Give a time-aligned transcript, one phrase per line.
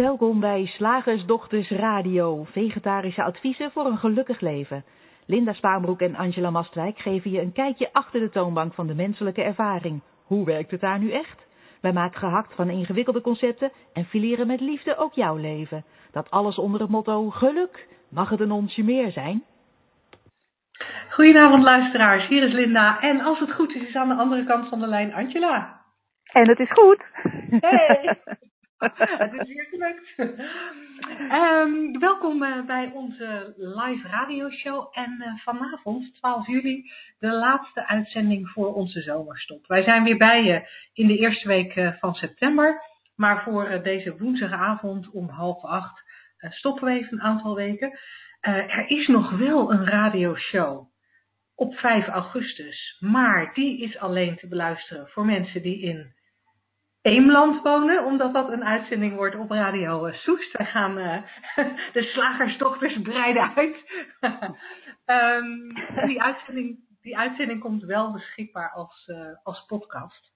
[0.00, 4.84] Welkom bij Slagersdochters Radio, vegetarische adviezen voor een gelukkig leven.
[5.26, 9.42] Linda Spaanbroek en Angela Mastwijk geven je een kijkje achter de toonbank van de menselijke
[9.42, 10.02] ervaring.
[10.24, 11.46] Hoe werkt het daar nu echt?
[11.80, 15.84] Wij maken gehakt van ingewikkelde concepten en fileren met liefde ook jouw leven.
[16.12, 17.88] Dat alles onder het motto geluk.
[18.10, 19.44] Mag het een onsje meer zijn?
[21.10, 24.68] Goedenavond luisteraars, hier is Linda en als het goed is, is aan de andere kant
[24.68, 25.80] van de lijn Angela.
[26.32, 27.04] En het is goed.
[27.60, 28.18] Hey!
[29.24, 30.18] het is weer gelukt.
[31.32, 34.88] Um, welkom uh, bij onze live radioshow.
[34.92, 39.66] En uh, vanavond, 12 juli, de laatste uitzending voor onze zomerstop.
[39.66, 42.82] Wij zijn weer bij je in de eerste week uh, van september.
[43.16, 46.02] Maar voor deze woensdagavond om half acht
[46.38, 47.98] stoppen we even een aantal weken.
[48.40, 50.88] er is nog wel een radioshow
[51.54, 52.96] op 5 augustus.
[53.00, 56.14] Maar die is alleen te beluisteren voor mensen die in
[57.02, 60.56] Eemland wonen, omdat dat een uitzending wordt op Radio Soest.
[60.56, 61.22] Wij gaan uh,
[61.92, 63.76] de slagersdochters breiden uit.
[65.06, 65.74] um,
[66.08, 70.32] die, uitzending, die uitzending komt wel beschikbaar als, uh, als podcast.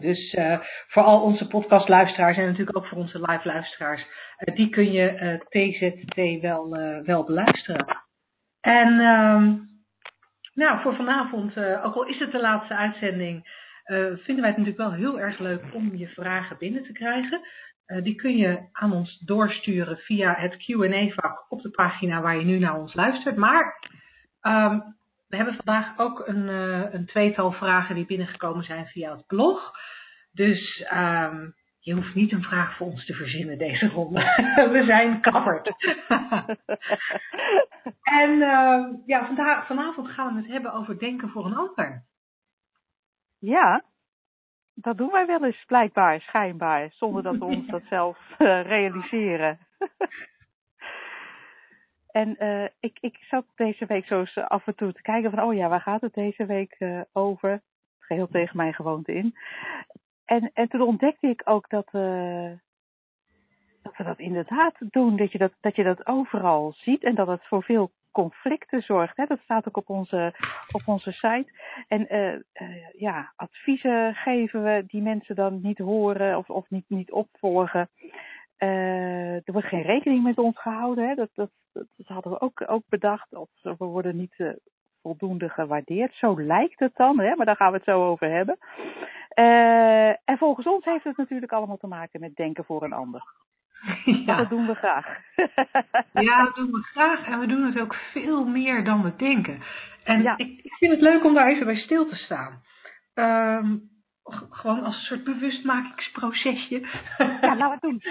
[0.00, 4.06] Dus uh, voor al onze podcastluisteraars en natuurlijk ook voor onze live luisteraars,
[4.54, 6.70] die kun je TZT wel,
[7.04, 7.86] wel beluisteren.
[8.60, 9.68] En um,
[10.54, 13.46] nou, voor vanavond, ook al is het de laatste uitzending,
[14.22, 17.40] vinden wij het natuurlijk wel heel erg leuk om je vragen binnen te krijgen.
[17.86, 22.44] Uh, die kun je aan ons doorsturen via het Q&A-vak op de pagina waar je
[22.44, 23.36] nu naar ons luistert.
[23.36, 23.88] Maar
[24.42, 24.96] um,
[25.28, 29.72] we hebben vandaag ook een, uh, een, tweetal vragen die binnengekomen zijn via het blog.
[30.32, 34.20] Dus um, je hoeft niet een vraag voor ons te verzinnen deze ronde.
[34.72, 35.66] we zijn covered.
[38.22, 38.38] en
[39.06, 42.04] ja, vandaag, vanavond gaan we het hebben over denken voor een ander.
[43.44, 43.84] Ja,
[44.74, 49.58] dat doen wij wel eens blijkbaar, schijnbaar, zonder dat we ons dat zelf uh, realiseren.
[52.22, 55.42] en uh, ik, ik zat deze week zo eens af en toe te kijken van,
[55.42, 57.62] oh ja, waar gaat het deze week uh, over?
[57.98, 59.34] Geheel tegen mijn gewoonte in.
[60.24, 61.88] En, en toen ontdekte ik ook dat,
[63.82, 67.26] dat we dat inderdaad doen, dat je dat, dat je dat overal ziet en dat
[67.26, 69.16] het voor veel conflicten zorgt.
[69.16, 69.24] Hè?
[69.26, 70.34] Dat staat ook op onze,
[70.72, 71.46] op onze site.
[71.88, 76.84] En uh, uh, ja, adviezen geven we die mensen dan niet horen of, of niet,
[76.88, 77.88] niet opvolgen.
[78.58, 81.08] Uh, er wordt geen rekening met ons gehouden.
[81.08, 81.14] Hè?
[81.14, 83.34] Dat, dat, dat, hadden we ook, ook bedacht.
[83.34, 84.56] Of we worden niet
[85.02, 86.14] voldoende gewaardeerd.
[86.14, 87.36] Zo lijkt het dan, hè?
[87.36, 88.58] maar daar gaan we het zo over hebben.
[90.24, 93.24] en volgens ons heeft het natuurlijk allemaal te maken met denken voor een ander.
[94.26, 94.36] Ja.
[94.36, 95.06] Dat doen we graag.
[96.28, 97.26] ja, dat doen we graag.
[97.26, 99.62] En we doen het ook veel meer dan we denken.
[100.04, 100.36] En ja.
[100.36, 102.62] ik, ik, vind het leuk om daar even bij stil te staan.
[103.14, 103.90] Um,
[104.50, 106.80] gewoon als een soort bewustmakingsprocesje.
[107.18, 108.02] ja, laten we het doen.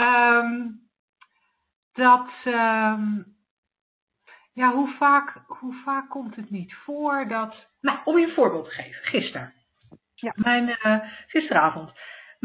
[0.00, 0.80] um,
[2.02, 3.26] dat, um,
[4.52, 7.66] ja, hoe vaak, hoe vaak komt het niet voor dat.
[7.80, 9.04] Nou, om je een voorbeeld te geven.
[9.04, 9.54] Gisteren.
[10.14, 10.32] Ja.
[10.34, 11.92] Mijn, uh, gisteravond.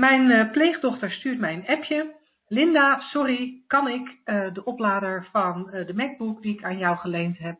[0.01, 2.15] Mijn uh, pleegdochter stuurt mij een appje.
[2.47, 6.97] Linda, sorry, kan ik uh, de oplader van uh, de MacBook die ik aan jou
[6.97, 7.59] geleend heb,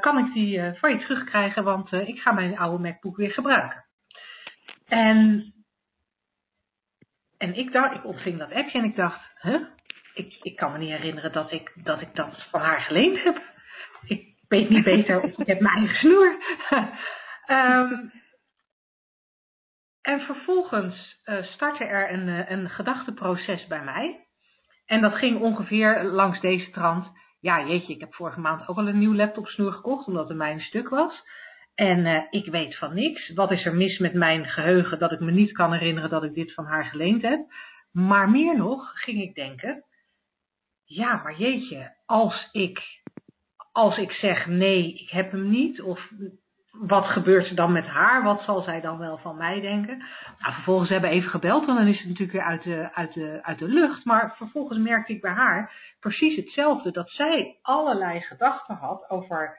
[0.00, 3.84] kan ik die van je terugkrijgen, want ik ga mijn oude MacBook weer gebruiken.
[4.86, 5.52] En,
[7.38, 9.60] en ik dacht, ik ontving dat appje en ik dacht, huh?
[10.14, 13.42] Ik, ik kan me niet herinneren dat ik, dat ik dat van haar geleend heb.
[14.06, 16.36] Ik weet niet beter of ik heb mijn eigen snoer.
[17.46, 18.12] um,
[20.08, 24.26] En vervolgens uh, startte er een, uh, een gedachteproces bij mij.
[24.86, 27.06] En dat ging ongeveer langs deze trant.
[27.40, 30.60] Ja, jeetje, ik heb vorige maand ook al een nieuw laptopsnoer gekocht, omdat het mijn
[30.60, 31.22] stuk was.
[31.74, 33.32] En uh, ik weet van niks.
[33.34, 36.34] Wat is er mis met mijn geheugen dat ik me niet kan herinneren dat ik
[36.34, 37.40] dit van haar geleend heb?
[37.92, 39.84] Maar meer nog ging ik denken.
[40.84, 42.80] Ja, maar jeetje, als ik,
[43.72, 46.10] als ik zeg nee, ik heb hem niet, of
[46.80, 48.22] wat gebeurt er dan met haar?
[48.22, 49.98] Wat zal zij dan wel van mij denken?
[50.38, 53.12] Nou, vervolgens hebben we even gebeld, en dan is het natuurlijk weer uit de, uit,
[53.14, 54.04] de, uit de lucht.
[54.04, 56.90] Maar vervolgens merkte ik bij haar precies hetzelfde.
[56.90, 59.58] Dat zij allerlei gedachten had over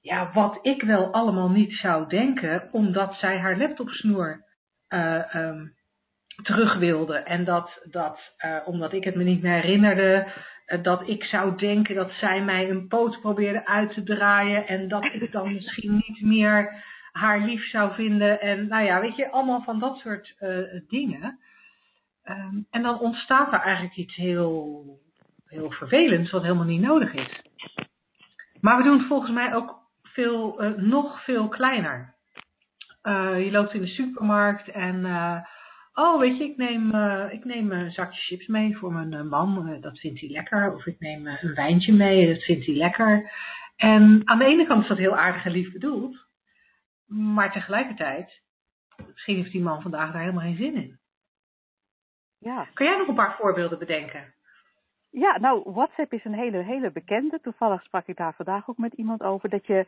[0.00, 4.44] ja, wat ik wel allemaal niet zou denken, omdat zij haar laptopsnoer
[4.88, 5.75] uh, um,
[6.42, 7.14] terug wilde.
[7.14, 10.26] En dat, dat uh, omdat ik het me niet meer herinnerde,
[10.66, 14.66] uh, dat ik zou denken dat zij mij een poot probeerde uit te draaien.
[14.66, 18.40] En dat ik dan misschien niet meer haar lief zou vinden.
[18.40, 21.38] En nou ja, weet je, allemaal van dat soort uh, dingen.
[22.24, 24.84] Um, en dan ontstaat er eigenlijk iets heel,
[25.46, 27.42] heel vervelends, wat helemaal niet nodig is.
[28.60, 32.14] Maar we doen het volgens mij ook veel, nog veel kleiner.
[33.38, 35.04] je loopt in de supermarkt en
[35.96, 39.80] oh, weet je, ik neem, uh, ik neem een zakje chips mee voor mijn man,
[39.80, 40.74] dat vindt hij lekker.
[40.74, 43.30] Of ik neem een wijntje mee, dat vindt hij lekker.
[43.76, 46.26] En aan de ene kant is dat heel aardig en lief bedoeld.
[47.06, 48.42] Maar tegelijkertijd,
[49.12, 50.98] misschien heeft die man vandaag daar helemaal geen zin in.
[52.38, 52.68] Ja.
[52.74, 54.34] Kan jij nog een paar voorbeelden bedenken?
[55.10, 57.40] Ja, nou, WhatsApp is een hele, hele bekende.
[57.40, 59.48] Toevallig sprak ik daar vandaag ook met iemand over.
[59.48, 59.86] Dat je,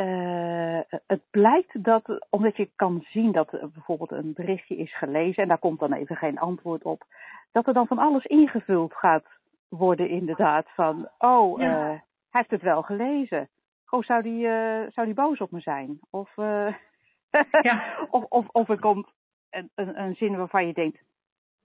[0.00, 5.48] uh, het blijkt dat, omdat je kan zien dat bijvoorbeeld een berichtje is gelezen en
[5.48, 7.04] daar komt dan even geen antwoord op,
[7.52, 9.26] dat er dan van alles ingevuld gaat
[9.68, 10.66] worden inderdaad.
[10.74, 11.66] Van, oh, ja.
[11.66, 12.00] uh, hij
[12.30, 13.48] heeft het wel gelezen.
[13.90, 16.00] Oh, zou die, uh, zou die boos op me zijn?
[16.10, 16.30] Of,
[17.68, 18.06] ja.
[18.10, 19.08] of, of, of er komt
[19.50, 20.98] een, een, een zin waarvan je denkt,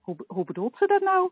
[0.01, 1.31] hoe, hoe bedoelt ze dat nou?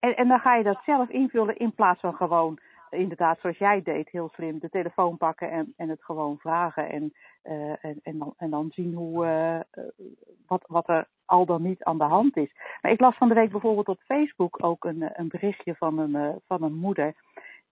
[0.00, 2.58] En, en dan ga je dat zelf invullen in plaats van gewoon,
[2.90, 6.88] inderdaad, zoals jij deed, heel slim, de telefoon pakken en, en het gewoon vragen.
[6.88, 7.12] En,
[7.44, 9.84] uh, en, en, dan, en dan zien hoe, uh,
[10.46, 12.52] wat, wat er al dan niet aan de hand is.
[12.80, 16.40] Maar ik las van de week bijvoorbeeld op Facebook ook een, een berichtje van een,
[16.46, 17.14] van een moeder.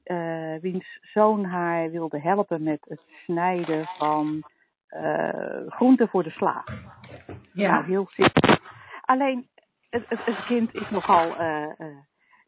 [0.04, 4.42] Uh, wiens zoon haar wilde helpen met het snijden van
[5.68, 6.64] groenten voor de sla.
[7.52, 7.70] Ja.
[7.70, 8.58] Nou, heel simpel.
[9.00, 9.48] Alleen,
[9.90, 11.34] het, het, het, kind is nogal,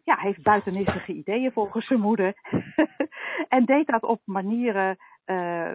[0.09, 2.35] ja, heeft buitennissige ideeën volgens zijn moeder.
[3.57, 4.97] en deed dat op manieren
[5.27, 5.75] uh,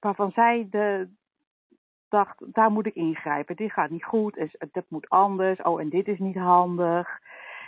[0.00, 1.08] waarvan zij de,
[2.08, 3.56] dacht, daar moet ik ingrijpen.
[3.56, 5.62] Dit gaat niet goed, dat moet anders.
[5.62, 7.20] Oh, en dit is niet handig.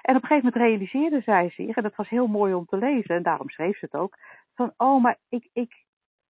[0.02, 2.76] En op een gegeven moment realiseerde zij zich, en dat was heel mooi om te
[2.76, 4.18] lezen, en daarom schreef ze het ook,
[4.54, 5.84] van, oh, maar ik, ik,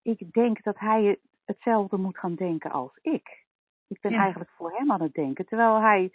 [0.02, 3.44] ik denk dat hij hetzelfde moet gaan denken als ik.
[3.88, 4.19] Ik ben Ja.
[4.19, 5.46] eigenlijk voor hem aan het denken.
[5.46, 6.12] Terwijl hij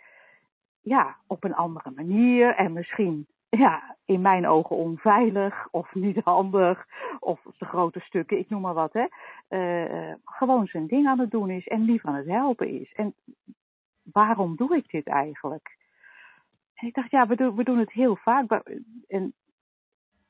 [0.81, 6.87] ja, op een andere manier en misschien ja, in mijn ogen onveilig of niet handig
[7.19, 9.05] of de grote stukken, ik noem maar wat, hè,
[9.47, 12.93] eh, gewoon zijn ding aan het doen is en lief aan het helpen is.
[12.93, 13.13] En
[14.03, 15.77] waarom doe ik dit eigenlijk?
[16.73, 18.61] En ik dacht, ja, we doen, we doen het heel vaak.
[19.07, 19.33] En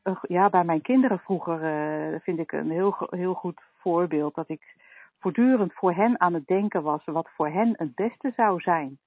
[0.01, 4.49] eh, ja, bij mijn kinderen vroeger eh, vind ik een heel, heel goed voorbeeld dat
[4.49, 4.75] ik
[5.19, 8.99] voortdurend voor hen aan het denken was wat voor hen het beste zou zijn.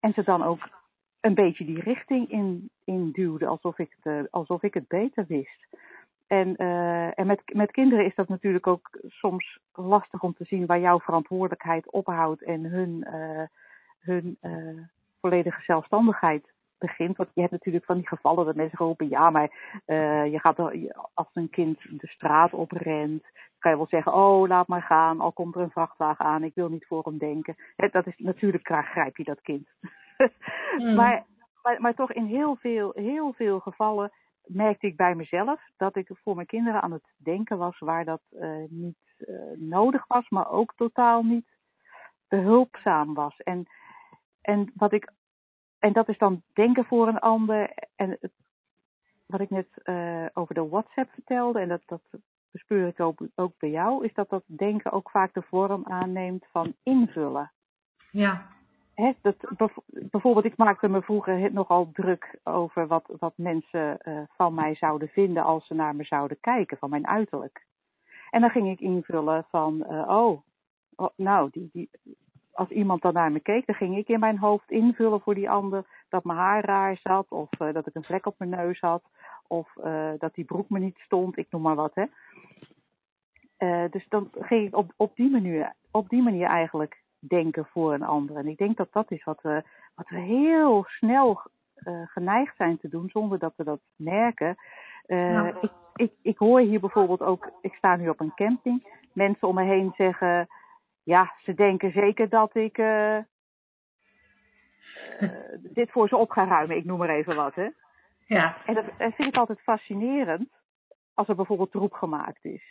[0.00, 0.68] En ze dan ook
[1.20, 5.24] een beetje die richting in, in duwde, alsof ik, het, eh, alsof ik het beter
[5.28, 5.66] wist.
[6.26, 10.66] En, eh, en met, met kinderen is dat natuurlijk ook soms lastig om te zien
[10.66, 13.46] waar jouw verantwoordelijkheid ophoudt en hun, eh,
[13.98, 14.38] hun
[15.20, 17.16] volledige zelfstandigheid begint.
[17.16, 20.58] Want je hebt natuurlijk van die gevallen dat mensen roepen, ja, maar eh, je gaat
[21.14, 23.24] als een kind de straat oprent,
[23.58, 26.54] kan je wel zeggen, oh, laat maar gaan, al komt er een vrachtwagen aan, ik
[26.54, 27.56] wil niet voor hem denken.
[27.90, 29.68] Dat is natuurlijk, grijp je dat kind.
[30.78, 30.94] Mm.
[30.98, 31.24] maar,
[31.62, 34.12] maar, maar toch in heel veel, heel veel gevallen
[34.48, 38.22] merkte ik bij mezelf dat ik voor mijn kinderen aan het denken was waar dat
[38.30, 41.46] eh, niet eh, nodig was, maar ook totaal niet
[42.28, 43.36] behulpzaam was.
[43.36, 43.68] En,
[44.40, 45.12] en, wat ik,
[45.78, 47.72] en dat is dan denken voor een ander.
[47.96, 48.32] En het,
[49.26, 52.02] wat ik net eh, over de WhatsApp vertelde, en dat, dat
[52.50, 56.44] bespeur ik ook, ook bij jou, is dat dat denken ook vaak de vorm aanneemt
[56.50, 57.52] van invullen.
[58.10, 58.46] Ja.
[58.94, 59.36] Hè, dat,
[59.88, 65.08] bijvoorbeeld, ik maakte me vroeger nogal druk over wat, wat mensen eh, van mij zouden
[65.08, 67.66] vinden als ze naar me zouden kijken, van mijn uiterlijk.
[68.30, 70.42] En dan ging ik invullen van, eh, oh,
[70.96, 71.90] oh, nou, die, die,
[72.58, 75.50] als iemand dan naar me keek, dan ging ik in mijn hoofd invullen voor die
[75.50, 78.80] ander dat mijn haar raar zat, of eh, dat ik een vlek op mijn neus
[78.80, 79.02] had,
[79.46, 82.04] of eh, dat die broek me niet stond, ik noem maar wat, hè.
[83.56, 87.94] Eh, dus dan ging ik op, op, die manier, op die manier eigenlijk denken voor
[87.94, 88.36] een ander.
[88.36, 89.62] En ik denk dat dat is wat we,
[89.94, 91.40] wat we heel snel
[92.04, 94.56] geneigd zijn te doen, zonder dat we dat merken.
[95.60, 99.54] Ik, ik, ik hoor hier bijvoorbeeld ook, ik sta nu op een camping, mensen om
[99.54, 100.48] me heen zeggen,
[101.08, 103.24] ja, ze denken zeker dat ik eh, eh,
[105.60, 107.68] dit voor ze op ga ruimen, ik noem maar even wat, hè.
[108.26, 108.56] Ja.
[108.66, 110.48] En dat, dat vind ik altijd fascinerend
[111.14, 112.62] als er bijvoorbeeld troep gemaakt is.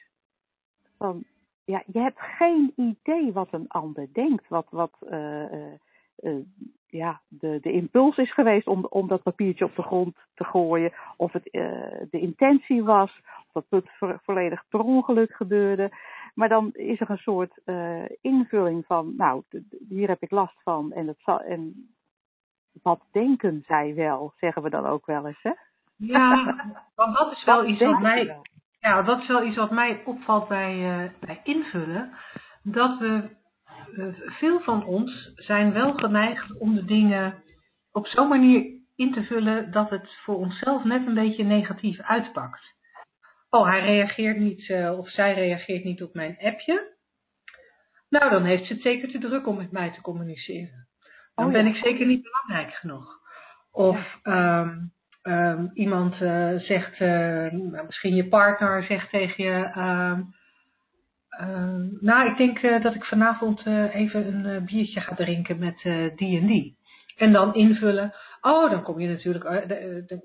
[0.97, 1.23] Van,
[1.65, 4.47] ja, je hebt geen idee wat een ander denkt.
[4.47, 5.69] Wat, wat eh,
[6.87, 10.93] ja, de, de impuls is geweest om, om dat papiertje op de grond te gooien.
[11.15, 11.43] Of het
[12.11, 13.21] de intentie was.
[13.51, 15.91] Of dat het vo- volledig per ongeluk gebeurde.
[16.37, 19.43] Maar dan is er een soort eh, invulling van, nou,
[19.89, 20.91] hier heb ik last van.
[20.91, 21.89] En, dat zal, en
[22.83, 25.51] wat denken zij wel, zeggen we dan ook wel eens, hè?
[25.95, 26.55] Ja,
[26.95, 28.41] want dat is wel iets wat mij, wel?
[28.79, 32.13] ja, dat is wel iets wat mij opvalt bij, eh, bij invullen.
[32.63, 33.29] Dat we,
[33.95, 37.43] eh, veel van ons zijn wel geneigd om de dingen
[37.91, 42.75] op zo'n manier in te vullen dat het voor onszelf net een beetje negatief uitpakt.
[43.49, 46.95] Oh, hij reageert niet, eh, of zij reageert niet op mijn appje.
[48.09, 50.87] Nou, dan heeft ze het zeker te druk om met mij te communiceren.
[51.35, 53.19] Dan Oh, ben ik zeker niet belangrijk genoeg.
[53.71, 54.77] Of ehm,
[55.21, 60.21] ehm, iemand eh, zegt, eh, nou, misschien je partner zegt tegen je, ehm,
[61.99, 65.81] nou, ik denk dat ik vanavond even een biertje ga drinken met
[66.15, 66.77] die en die.
[67.17, 69.43] En dan invullen, oh, dan kom je natuurlijk,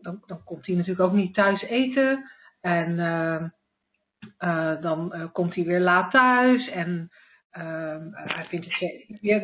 [0.02, 2.30] dan, dan komt hij natuurlijk ook niet thuis eten.
[2.62, 3.48] En ehm,
[4.38, 7.10] eh, dan eh, komt hij weer laat thuis en
[7.50, 9.04] ehm, eh, hij vindt het.
[9.20, 9.36] Ja,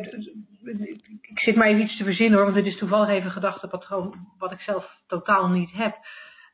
[1.21, 4.15] ik zit maar even iets te verzinnen hoor, want dit is toevallig even een gedachtepatroon
[4.37, 5.97] wat ik zelf totaal niet heb.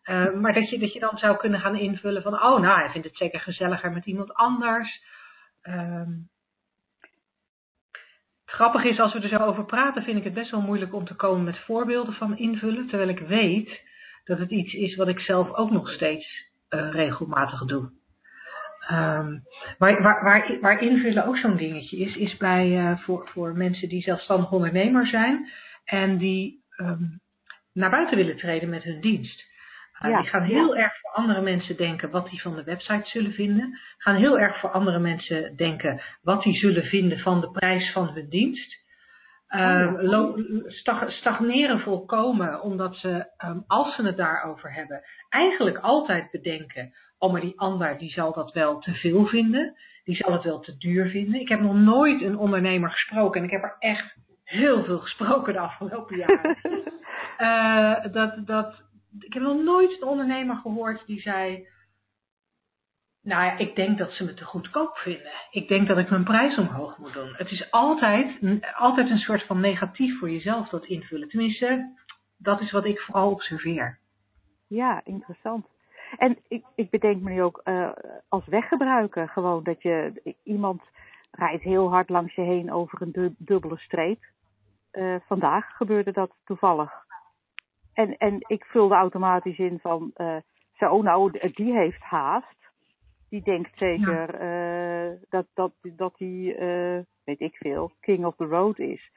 [0.05, 2.89] Eh, maar dat je, dat je dan zou kunnen gaan invullen van, oh nou, hij
[2.89, 5.03] vindt het zeker gezelliger met iemand anders.
[5.61, 6.11] Ehm,
[8.45, 10.93] het grappige is, als we er zo over praten, vind ik het best wel moeilijk
[10.93, 12.87] om te komen met voorbeelden van invullen.
[12.87, 13.81] Terwijl ik weet
[14.23, 16.45] dat het iets is wat ik zelf ook nog steeds
[16.91, 17.89] regelmatig doe.
[18.87, 19.37] Ehm,
[19.77, 23.89] waar, waar, waar, waar invullen ook zo'n dingetje is, is bij, eh, voor, voor mensen
[23.89, 25.49] die zelfstandig ondernemer zijn
[25.85, 27.03] en die ehm,
[27.73, 29.53] naar buiten willen treden met hun dienst.
[30.03, 33.09] Uh, Ja, die gaan heel erg voor andere mensen denken wat die van de website
[33.09, 33.79] zullen vinden.
[33.97, 38.09] Gaan heel erg voor andere mensen denken wat die zullen vinden van de prijs van
[38.09, 38.84] hun dienst.
[39.49, 40.35] Oh lo-
[40.67, 47.31] stag- stagneren volkomen, omdat ze, um, als ze het daarover hebben, eigenlijk altijd bedenken: oh,
[47.31, 50.77] maar die ander die zal dat wel te veel vinden, die zal het wel te
[50.77, 51.39] duur vinden.
[51.39, 55.53] Ik heb nog nooit een ondernemer gesproken en ik heb er echt heel veel gesproken
[55.53, 56.57] de afgelopen jaren.
[57.37, 58.83] uh, dat, dat,
[59.19, 61.67] ik heb nog nooit een ondernemer gehoord die zei:
[63.25, 65.31] nou ja, ik denk dat ze me te goedkoop vinden.
[65.51, 67.33] Ik denk dat ik mijn prijs omhoog moet doen.
[67.37, 68.39] Het is altijd,
[68.75, 71.29] altijd een soort van negatief voor jezelf dat invullen.
[71.29, 71.95] Tenminste,
[72.37, 73.99] dat is wat ik vooral observeer.
[74.67, 75.67] Ja, interessant.
[76.17, 77.89] En ik, ik bedenk me nu ook uh,
[78.27, 80.81] als weggebruiker gewoon dat je iemand
[81.31, 84.23] rijdt heel hard langs je heen over een dubbele streep.
[84.91, 86.91] Uh, vandaag gebeurde dat toevallig.
[87.93, 90.35] En, en ik vulde automatisch in van, uh,
[90.73, 92.64] zo nou, die heeft haast
[93.35, 95.07] die denkt zeker ja.
[95.07, 99.11] uh, dat, dat, dat hij, uh, weet ik veel, king of the road is.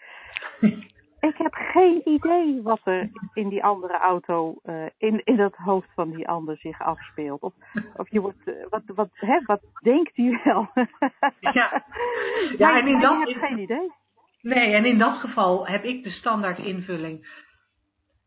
[1.31, 5.89] ik heb geen idee wat er in die andere auto, uh, in, in het hoofd
[5.95, 7.43] van die ander zich afspeelt.
[7.43, 7.55] Of,
[7.97, 10.71] of je wordt, wat, wat, hè, wat denkt hij wel?
[11.59, 11.85] ja,
[12.63, 13.29] ja en in dat...
[13.29, 13.93] Ik heb geen idee.
[14.41, 17.27] Nee, en in dat geval heb ik de standaard invulling.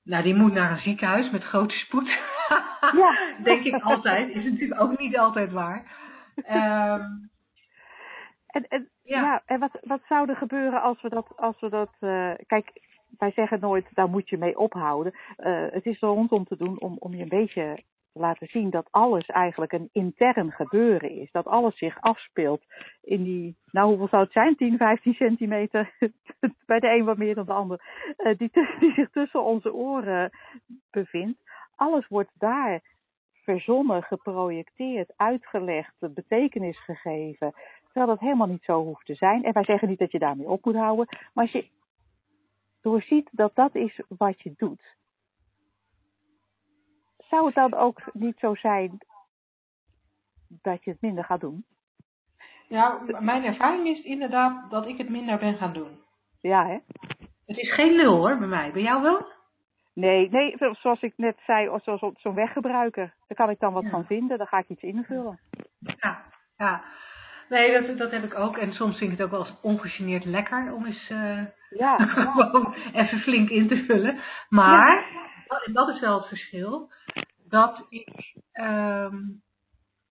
[0.04, 2.10] Nou, die moet naar een ziekenhuis met grote spoed.
[3.02, 3.18] Ja.
[3.44, 4.30] Denk ik altijd.
[4.30, 5.84] Is natuurlijk ook niet altijd waar.
[6.36, 7.30] Um,
[8.48, 9.22] en en, ja.
[9.22, 9.42] ja.
[9.46, 11.28] en wat, wat zou er gebeuren als we dat.
[11.36, 12.72] Als we dat uh, kijk,
[13.18, 15.14] wij zeggen nooit, daar moet je mee ophouden.
[15.38, 18.70] Uh, het is er rondom te doen om, om je een beetje te laten zien
[18.70, 21.32] dat alles eigenlijk een intern gebeuren is.
[21.32, 22.64] Dat alles zich afspeelt
[23.02, 24.56] in die, nou hoeveel zou het zijn?
[24.56, 25.94] 10, 15 centimeter.
[26.66, 27.82] Bij de een wat meer dan de ander.
[28.18, 30.30] Uh, die, die zich tussen onze oren
[30.92, 31.40] bevindt.
[31.82, 32.82] Alles wordt daar
[33.34, 37.54] verzonnen, geprojecteerd, uitgelegd, betekenis gegeven.
[37.84, 39.44] Terwijl dat helemaal niet zo hoeft te zijn.
[39.44, 41.08] En wij zeggen niet dat je daarmee op moet houden.
[41.34, 41.68] Maar als je
[42.82, 44.96] doorziet dat dat is wat je doet.
[47.18, 48.98] Zou het dan ook niet zo zijn
[50.48, 51.66] dat je het minder gaat doen?
[52.68, 56.00] Ja, mijn ervaring is inderdaad dat ik het minder ben gaan doen.
[56.42, 56.78] Ja, hè?
[57.46, 58.72] Het is geen lul hoor, bij mij.
[58.72, 59.40] Bij jou wel?
[59.94, 63.14] Nee, nee, zoals ik net zei, zoals zo'n weggebruiker.
[63.28, 63.90] Daar kan ik dan wat Ja.
[63.90, 65.40] van vinden, dan ga ik iets invullen.
[65.80, 66.24] Ja,
[66.58, 66.84] ja.
[67.50, 68.58] Nee, dat, dat heb ik ook.
[68.58, 71.40] En soms vind ik het ook wel eens ongegeneerd lekker om eens uh,
[71.84, 74.20] ja, gewoon even flink in te vullen.
[74.50, 75.06] Maar,
[75.66, 76.92] en dat is wel het verschil,
[77.50, 79.42] dat ik, um,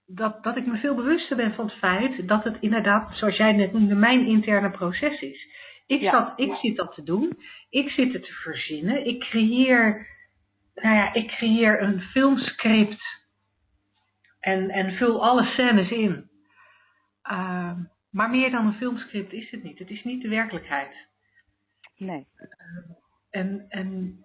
[0.06, 3.52] dat, dat ik me veel bewuster ben van het feit dat het inderdaad, zoals jij
[3.52, 5.48] net noemde, mijn interne proces is.
[5.90, 6.56] Ik, Ja, zat, ik ja.
[6.56, 7.38] zit dat te doen.
[7.70, 9.06] Ik zit het te verzinnen.
[9.06, 10.06] Ik creëer,
[10.74, 13.02] nou ja, ik creëer een filmscript
[14.40, 16.30] en, en vul alle scènes in.
[17.30, 17.72] Uh,
[18.10, 19.78] maar meer dan een filmscript is het niet.
[19.78, 20.92] Het is niet de werkelijkheid.
[21.96, 22.26] Nee.
[22.36, 22.48] Uh,
[23.30, 24.18] en, en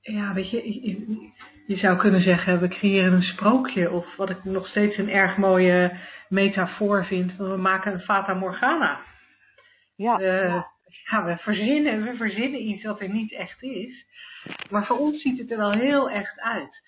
[0.00, 1.32] ja, weet je, je,
[1.66, 3.90] je zou kunnen zeggen, we creëren een sprookje.
[3.90, 9.12] Of wat ik nog steeds een erg mooie metafoor vind, we maken een Fata Morgana.
[9.96, 10.20] Ja.
[10.20, 10.62] Uh,
[11.10, 14.04] ja, we verzinnen, we verzinnen iets wat er niet echt is.
[14.70, 16.82] Maar voor ons ziet het er wel heel echt uit.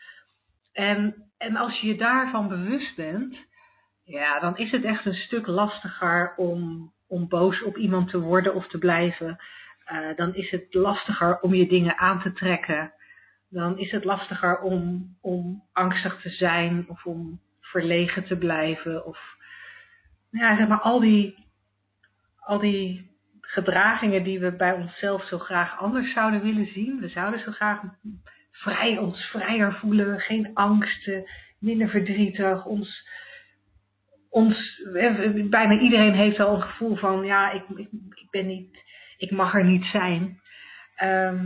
[0.72, 3.36] En, en als je je daarvan bewust bent,
[4.04, 8.54] ja, dan is het echt een stuk lastiger om, om boos op iemand te worden
[8.54, 9.38] of te blijven.
[9.92, 12.92] Uh, dan is het lastiger om je dingen aan te trekken.
[13.48, 19.06] Dan is het lastiger om, om angstig te zijn of om verlegen te blijven.
[19.06, 19.36] Of
[20.30, 21.45] ja, zeg maar al die
[22.46, 23.10] al die
[23.40, 27.00] gedragingen die we bij onszelf zo graag anders zouden willen zien.
[27.00, 27.80] We zouden zo graag
[28.50, 33.08] vrij, ons vrijer voelen, geen angsten, minder verdrietig, ons
[34.30, 34.82] ons,
[35.50, 38.84] bijna iedereen heeft wel een gevoel van, ja, ik, ik, ik ben niet,
[39.16, 40.40] ik mag er niet zijn.
[40.96, 41.44] Ehm,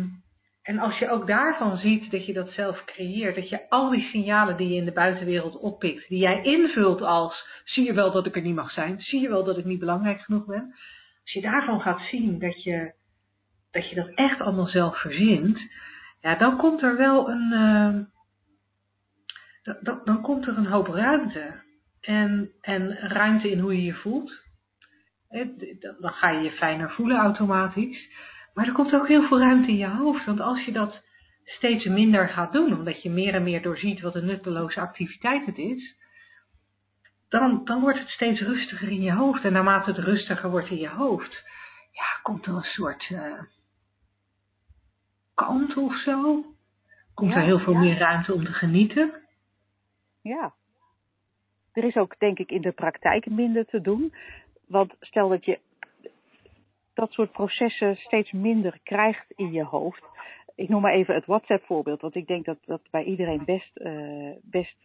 [0.70, 4.08] en als je ook daarvan ziet dat je dat zelf creëert, dat je al die
[4.10, 8.26] signalen die je in de buitenwereld oppikt, die jij invult als, zie je wel dat
[8.26, 10.74] ik er niet mag zijn, zie je wel dat ik niet belangrijk genoeg ben.
[11.22, 12.92] Als je daarvan gaat zien dat je
[13.70, 15.58] dat, je dat echt allemaal zelf verzint,
[16.20, 17.98] ja, dan komt er wel een, uh,
[19.82, 21.52] dan, dan komt er een hoop ruimte.
[22.00, 24.32] En, en ruimte in hoe je je voelt.
[26.00, 28.08] Dan ga je je fijner voelen automatisch.
[28.54, 30.24] Maar er komt ook heel veel ruimte in je hoofd.
[30.24, 31.02] Want als je dat
[31.44, 35.58] steeds minder gaat doen, omdat je meer en meer doorziet wat een nutteloze activiteit het
[35.58, 35.94] is,
[37.28, 39.44] dan, dan wordt het steeds rustiger in je hoofd.
[39.44, 41.44] En naarmate het rustiger wordt in je hoofd,
[41.92, 43.42] ja, komt er een soort uh,
[45.34, 46.44] kalmte of zo.
[47.14, 49.12] Komt er heel veel meer ruimte om te genieten.
[50.22, 50.52] Ja,
[51.72, 54.14] er is ook denk ik in de praktijk minder te doen.
[54.66, 55.58] Want stel dat je
[56.94, 60.02] dat soort processen steeds minder krijgt in je hoofd.
[60.54, 63.70] Ik noem maar even het WhatsApp voorbeeld, want ik denk dat dat bij iedereen best,
[63.74, 64.76] uh, best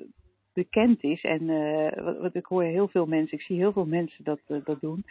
[0.53, 1.23] bekend is.
[1.23, 4.57] En uh, wat, ik hoor heel veel mensen, ik zie heel veel mensen dat, uh,
[4.63, 5.05] dat doen.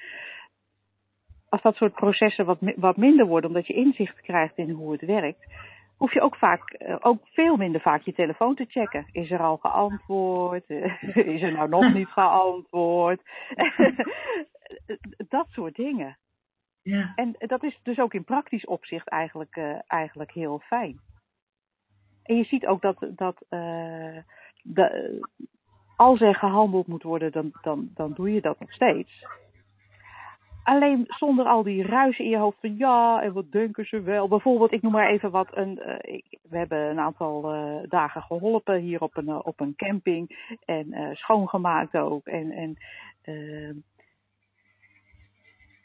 [1.48, 5.04] Als dat soort processen wat, wat minder worden, omdat je inzicht krijgt in hoe het
[5.04, 5.46] werkt,
[5.96, 9.06] hoef je ook vaak, eh, ook veel minder vaak je telefoon te checken.
[9.12, 10.68] Is er al geantwoord?
[11.34, 13.20] Is er nou nog niet geantwoord?
[15.28, 16.18] dat soort dingen.
[16.84, 17.12] Ja.
[17.14, 21.00] En dat is dus ook in praktisch opzicht eigenlijk, uh, eigenlijk heel fijn.
[22.22, 24.18] En je ziet ook dat, dat uh,
[25.96, 29.26] als er gehandeld moet worden, dan, dan, dan doe je dat nog steeds.
[30.62, 34.28] Alleen zonder al die ruisen in je hoofd van ja, en wat denken ze wel.
[34.28, 35.56] Bijvoorbeeld, ik noem maar even wat.
[35.56, 35.74] Een,
[36.42, 37.42] we hebben een aantal
[37.88, 40.54] dagen geholpen hier op een, op een camping.
[40.64, 42.26] En schoongemaakt ook.
[42.26, 42.76] En, en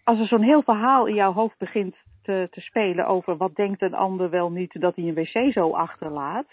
[0.10, 3.82] als er zo'n heel verhaal in jouw hoofd begint te, te spelen over wat denkt
[3.82, 6.48] een ander wel niet dat hij een wc zo achterlaat.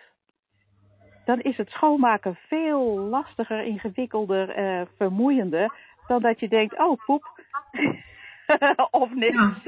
[1.24, 4.48] Dan is het schoonmaken veel lastiger, ingewikkelder,
[4.96, 5.72] vermoeiender.
[6.06, 7.40] Dan dat je denkt, oh poep.
[8.90, 9.42] of niks.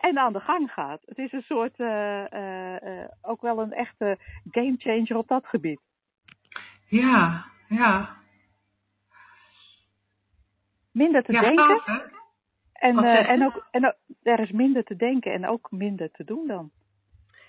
[0.00, 1.00] En aan de gang gaat.
[1.04, 4.18] Het is een soort, uh, uh, ook wel een echte
[4.50, 5.80] game changer op dat gebied.
[6.86, 8.19] Ja, ja.
[10.92, 11.80] Minder te ja, denken.
[11.80, 12.02] Gaaf,
[12.72, 16.70] en, en, ook, en er is minder te denken en ook minder te doen dan.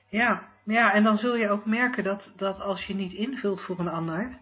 [0.10, 3.80] Ja, ja, en dan zul je ook merken dat, dat als je niet invult voor
[3.80, 4.38] een ander,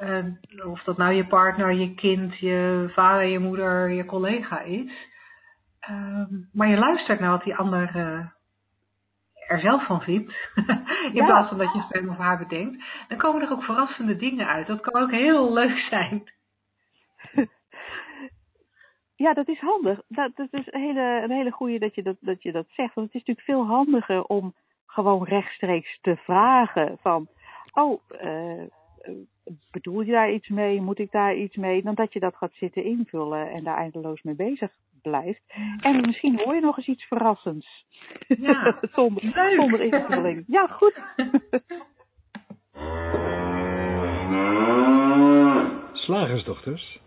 [0.00, 0.24] uh,
[0.66, 5.06] of dat nou je partner, je kind, je vader, je moeder, je collega is.
[5.90, 8.26] Uh, maar je luistert naar wat die ander uh,
[9.46, 10.32] er zelf van vindt.
[11.12, 11.24] In ja.
[11.24, 12.84] plaats van dat je hem of haar bedenkt.
[13.08, 14.66] Dan komen er ook verrassende dingen uit.
[14.66, 16.32] Dat kan ook heel leuk zijn.
[19.18, 20.00] Ja, dat is handig.
[20.08, 22.94] Dat, dat is een hele, een hele goede dat je dat, dat je dat zegt.
[22.94, 24.54] Want het is natuurlijk veel handiger om
[24.86, 27.28] gewoon rechtstreeks te vragen van...
[27.72, 28.62] Oh, uh,
[29.70, 30.80] bedoel je daar iets mee?
[30.80, 31.82] Moet ik daar iets mee?
[31.82, 34.70] Dan dat je dat gaat zitten invullen en daar eindeloos mee bezig
[35.02, 35.42] blijft.
[35.80, 37.86] En misschien hoor je nog eens iets verrassends.
[38.26, 39.22] Ja, zonder,
[39.56, 40.44] zonder invulling.
[40.46, 41.00] Ja, goed.
[45.92, 47.00] Slagersdochters,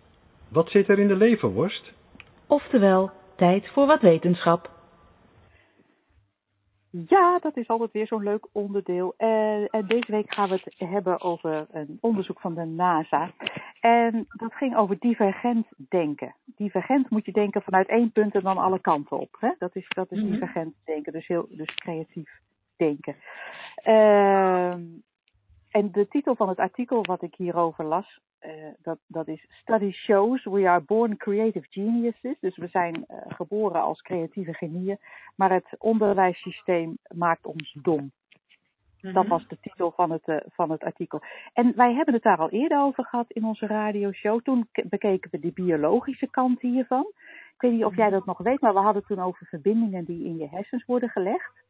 [0.49, 1.99] wat zit er in de leverworst?
[2.51, 4.71] Oftewel, tijd voor wat wetenschap.
[6.89, 9.13] Ja, dat is altijd weer zo'n leuk onderdeel.
[9.17, 13.31] En, en, deze week gaan we het hebben over een onderzoek van de NASA.
[13.79, 16.35] En dat ging over divergent denken.
[16.45, 19.37] Divergent moet je denken vanuit één punt en dan alle kanten op.
[19.39, 19.51] Hè?
[19.57, 20.31] Dat is, dat is mm -hmm.
[20.31, 22.39] divergent denken, dus, heel, dus creatief
[22.77, 23.15] denken.
[23.85, 24.71] Uh,
[25.69, 28.19] en de titel van het artikel wat ik hierover las,
[28.81, 32.39] dat, dat is Study shows we are born creative geniuses.
[32.39, 34.97] Dus we zijn uh, geboren als creatieve genieën,
[35.35, 38.11] maar het onderwijssysteem maakt ons dom.
[39.01, 39.13] -hmm.
[39.13, 41.21] Dat was de titel van het, uh, van het artikel.
[41.53, 44.41] En wij hebben het daar al eerder over gehad in onze radioshow.
[44.41, 47.05] Toen bekeken we de biologische kant hiervan.
[47.55, 50.25] Ik weet niet of jij dat nog weet, maar we hadden toen over verbindingen die
[50.25, 51.63] in je hersens worden gelegd.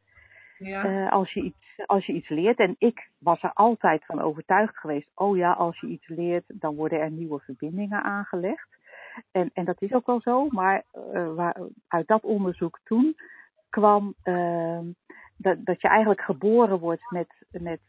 [0.66, 2.58] Uh, als, je iets, als je iets leert.
[2.58, 5.10] En ik was er altijd van overtuigd geweest.
[5.14, 8.68] Oh ja, als je iets leert, dan worden er nieuwe verbindingen aangelegd.
[9.30, 10.46] En, en dat is ook wel zo.
[10.48, 11.56] Maar uh, waar,
[11.88, 13.16] uit dat onderzoek toen
[13.70, 14.78] kwam uh,
[15.36, 17.80] dat, dat je eigenlijk geboren wordt met, met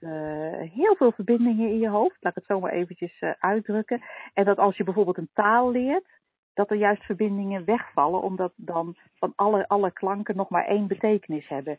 [0.74, 2.18] heel veel verbindingen in je hoofd.
[2.20, 4.02] Laat ik het zo maar eventjes uitdrukken.
[4.34, 6.06] En dat als je bijvoorbeeld een taal leert.
[6.54, 11.48] dat er juist verbindingen wegvallen, omdat dan van alle, alle klanken nog maar één betekenis
[11.48, 11.78] hebben.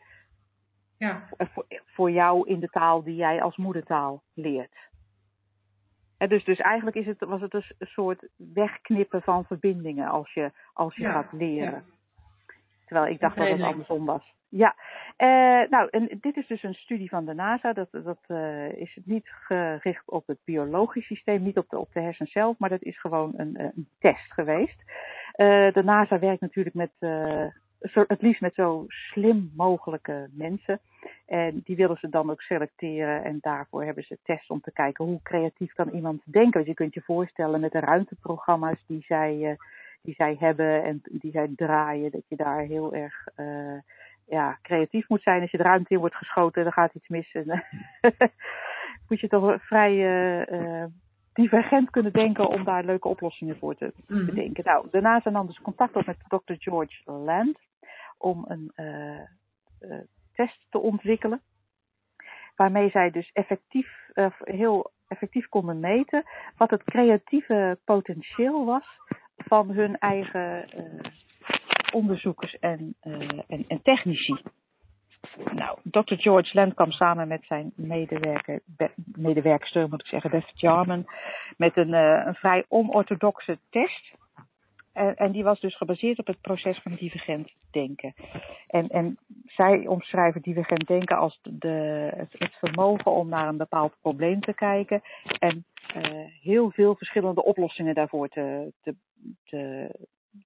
[1.05, 1.27] Ja.
[1.37, 4.75] Voor, voor jou in de taal die jij als moedertaal leert.
[6.17, 10.33] En dus, dus eigenlijk is het, was het dus een soort wegknippen van verbindingen als
[10.33, 11.71] je, als je Ja, gaat leren.
[11.71, 11.83] ja.
[12.85, 13.71] Terwijl ik dacht dat het Redelijk.
[13.71, 14.33] andersom was.
[14.49, 14.75] Ja,
[15.17, 17.73] eh, nou, en dit is dus een studie van de NASA.
[17.73, 21.99] Dat, dat eh, is niet gericht op het biologisch systeem, niet op de, op de
[22.01, 24.81] hersen zelf, maar dat is gewoon een, een test geweest.
[25.31, 26.91] Eh, de NASA werkt natuurlijk met,
[27.79, 30.79] zo, het liefst met zo slim mogelijke mensen.
[31.25, 33.23] En die willen ze dan ook selecteren.
[33.23, 36.53] En daarvoor hebben ze tests om te kijken hoe creatief kan iemand denken.
[36.53, 39.57] Want je kunt je voorstellen met de ruimteprogramma's die zij, eh,
[40.01, 43.77] die zij hebben en die zij draaien, dat je daar heel erg eh,
[44.27, 45.41] ja, creatief moet zijn.
[45.41, 47.31] Als je de ruimte in wordt geschoten, dan gaat iets mis.
[47.33, 47.63] En,
[49.07, 50.89] moet je toch vrij eh, eh,
[51.35, 54.25] divergent kunnen denken om daar leuke oplossingen voor te Mhm.
[54.25, 54.63] bedenken.
[54.63, 56.53] Nou, de NASA nam dus contact op met Dr.
[56.57, 57.57] George Land
[58.17, 59.27] om een eh, eh,
[60.33, 61.41] test te ontwikkelen.
[62.55, 66.23] Waarmee zij dus effectief, eh, heel effectief konden meten
[66.57, 68.87] wat het creatieve potentieel was
[69.37, 70.69] van hun eigen
[71.93, 72.95] onderzoekers en,
[73.47, 74.35] en, en technici.
[75.53, 76.15] Nou, Dr.
[76.15, 78.61] George Land kwam samen met zijn medewerker,
[79.05, 81.05] medewerkster, moet ik zeggen, Beth Jarman,
[81.57, 84.13] met een, eh, een vrij onorthodoxe test.
[84.93, 88.13] En, en die was dus gebaseerd op het proces van divergent denken.
[88.67, 93.95] En, en zij omschrijven divergent denken als de, het, het vermogen om naar een bepaald
[94.01, 95.01] probleem te kijken
[95.39, 98.95] en eh, heel veel verschillende oplossingen daarvoor te, te,
[99.43, 99.89] te,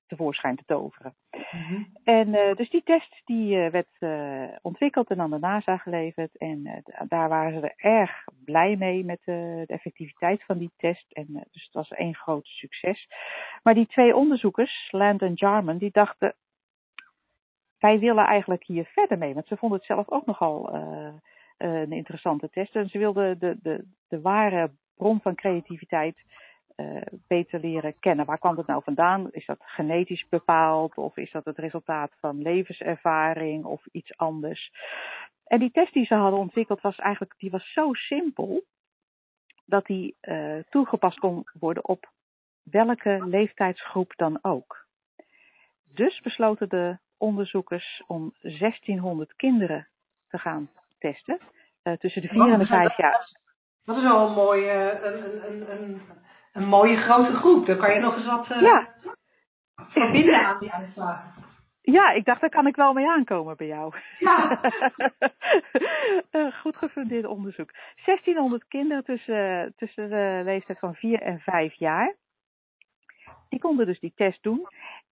[0.08, 1.15] tevoorschijn te toveren.
[1.52, 1.84] Mhm.
[2.04, 6.38] En eh, dus die test die eh, werd eh, ontwikkeld en aan de NASA geleverd.
[6.38, 11.12] En da- daar waren ze er erg blij mee met de effectiviteit van die test.
[11.12, 13.08] En dus het was één groot succes.
[13.63, 16.36] Maar die twee onderzoekers, Land en Jarman, die dachten...
[17.80, 19.34] Wij willen eigenlijk hier verder mee.
[19.34, 20.73] Want ze vonden het zelf ook nogal
[21.58, 22.75] een interessante test.
[22.75, 26.21] En ze wilden de, de, de ware bron van creativiteit
[26.80, 28.26] eh, beter leren kennen.
[28.26, 29.32] Waar kwam het nou vandaan?
[29.32, 34.72] Is dat genetisch bepaald of is dat het resultaat van levenservaring of iets anders?
[35.46, 38.63] En die test die ze hadden ontwikkeld was eigenlijk die was zo simpel
[39.65, 42.12] dat die eh, toegepast kon worden op
[42.63, 44.86] welke leeftijdsgroep dan ook.
[45.96, 49.88] Dus besloten de onderzoekers om 1600 kinderen
[50.28, 51.39] te gaan testen
[51.82, 53.38] eh, tussen de 4 en de 5 jaar.
[53.86, 56.02] Dat is wel een mooie, een, een, een,
[56.60, 57.65] een, mooie grote groep.
[57.65, 58.88] Dan kan je nog eens wat eh, Ja,
[59.88, 61.34] verbinden aan die uitslagen.
[61.82, 63.93] Ja, ik dacht, daar kan ik wel mee aankomen bij jou.
[64.19, 64.60] Ja.
[66.32, 67.72] Een goed gefundeerd onderzoek.
[68.06, 72.15] 1600 kinderen tussen, tussen de leeftijd van 4 en 5 jaar.
[73.50, 74.67] Die konden dus die test doen.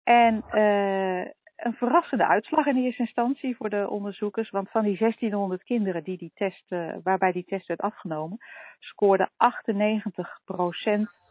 [0.04, 4.50] En eh, een verrassende uitslag in eerste instantie voor de onderzoekers.
[4.50, 8.38] Want van die 1600 kinderen die die test, eh, waarbij die test werd afgenomen,
[8.78, 11.22] scoorde 98%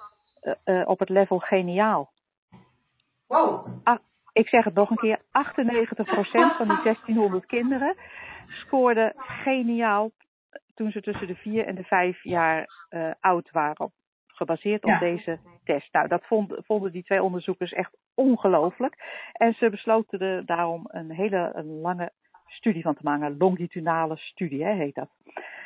[0.86, 2.12] op het level geniaal.
[3.28, 3.68] Wow.
[3.84, 4.00] Ah,
[4.34, 7.96] ik zeg het nog een keer, 98% van die 1600 kinderen
[8.48, 10.12] scoorden geniaal
[10.74, 13.92] toen ze tussen de 4 en de 5 jaar eh, oud waren.
[14.34, 15.00] Gebaseerd op Ja.
[15.00, 15.94] deze test.
[15.94, 18.96] Nou, dat vond, vonden die twee onderzoekers echt ongelooflijk.
[19.34, 22.12] En ze besloten er daarom een hele een lange
[22.48, 23.26] studie van te maken.
[23.26, 25.10] Een longitudinale studie hè, heet dat.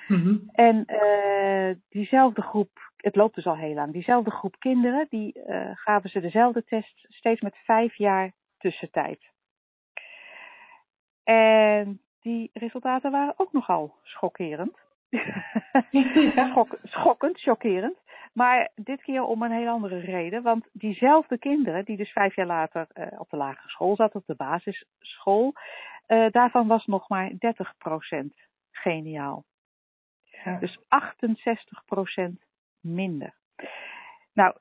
[0.07, 0.35] Mhm.
[0.51, 5.69] En eh, diezelfde groep, het loopt dus al heel lang, diezelfde groep kinderen, die eh,
[5.73, 9.19] gaven ze dezelfde test steeds met vijf jaar tussentijd.
[11.23, 14.77] En die resultaten waren ook nogal schokkerend.
[16.51, 17.97] Schok, schokkend, chockerend.
[18.37, 20.41] Maar dit keer om een heel andere reden.
[20.43, 24.25] Want diezelfde kinderen, die dus vijf jaar later eh, op de lagere school zaten, op
[24.25, 25.53] de basisschool,
[26.05, 28.33] eh, daarvan was nog maar 30%
[28.71, 29.43] geniaal.
[30.23, 30.57] Ja.
[30.57, 32.45] Dus 68%
[32.79, 33.33] minder.
[34.33, 34.55] Nou,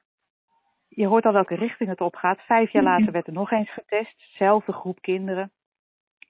[0.88, 2.40] je hoort al welke richting het opgaat.
[2.40, 4.16] Vijf jaar later werd er nog eens getest.
[4.18, 5.52] Zelfde groep kinderen.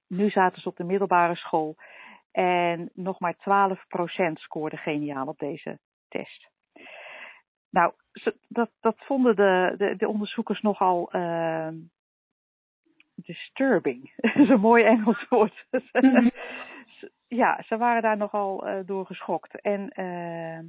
[0.07, 1.75] Nu zaten ze op de middelbare school.
[2.31, 6.55] En nog maar 12% scoorde geniaal op deze test.
[7.69, 7.93] Nou,
[8.47, 11.75] dat, dat vonden de, de, de onderzoekers nogal ehm,
[13.15, 14.11] disturbing.
[14.15, 15.65] Dat is een mooi Engels woord.
[15.91, 16.29] Mhm.
[17.27, 19.61] ja, ze waren daar nogal eh, door geschokt.
[19.61, 20.59] En eh,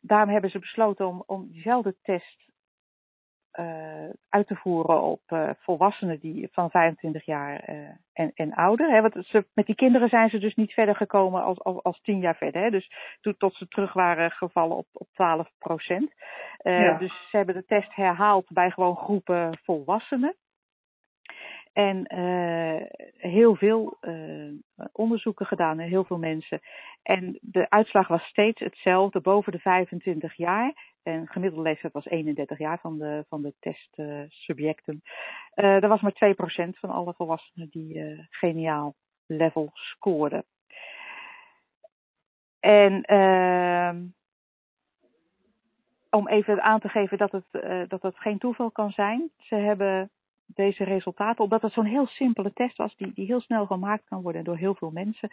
[0.00, 2.45] daarom hebben ze besloten om, om diezelfde test
[4.28, 5.20] uit te voeren op
[5.58, 7.60] volwassenen die van 25 jaar
[8.12, 8.90] en, en ouder.
[8.90, 9.00] Hè?
[9.00, 12.20] Want ze, met die kinderen zijn ze dus niet verder gekomen als, als, als tien
[12.20, 12.62] jaar verder.
[12.62, 12.70] Hè?
[12.70, 12.90] Dus
[13.20, 16.14] toen, tot ze terug waren gevallen op, op 12 procent.
[16.98, 20.36] Dus ze hebben de test herhaald bij gewoon groepen volwassenen.
[21.76, 22.82] En uh,
[23.16, 24.54] heel veel uh,
[24.92, 26.60] onderzoeken gedaan en heel veel mensen.
[27.02, 30.94] En de uitslag was steeds hetzelfde, boven de 25 jaar.
[31.06, 35.02] En gemiddelde leeftijd was 31 jaar van de, van de testsubjecten.
[35.54, 38.94] Uh, er was maar 2% van alle volwassenen die geniaal
[39.26, 40.44] level scoorden.
[42.60, 44.04] En ehm,
[46.10, 47.44] om even aan te geven dat het,
[47.90, 49.30] dat het geen toeval kan zijn.
[49.38, 50.10] Ze hebben
[50.46, 54.22] deze resultaten, omdat het zo'n heel simpele test was, die, die heel snel gemaakt kan
[54.22, 55.30] worden door heel veel mensen,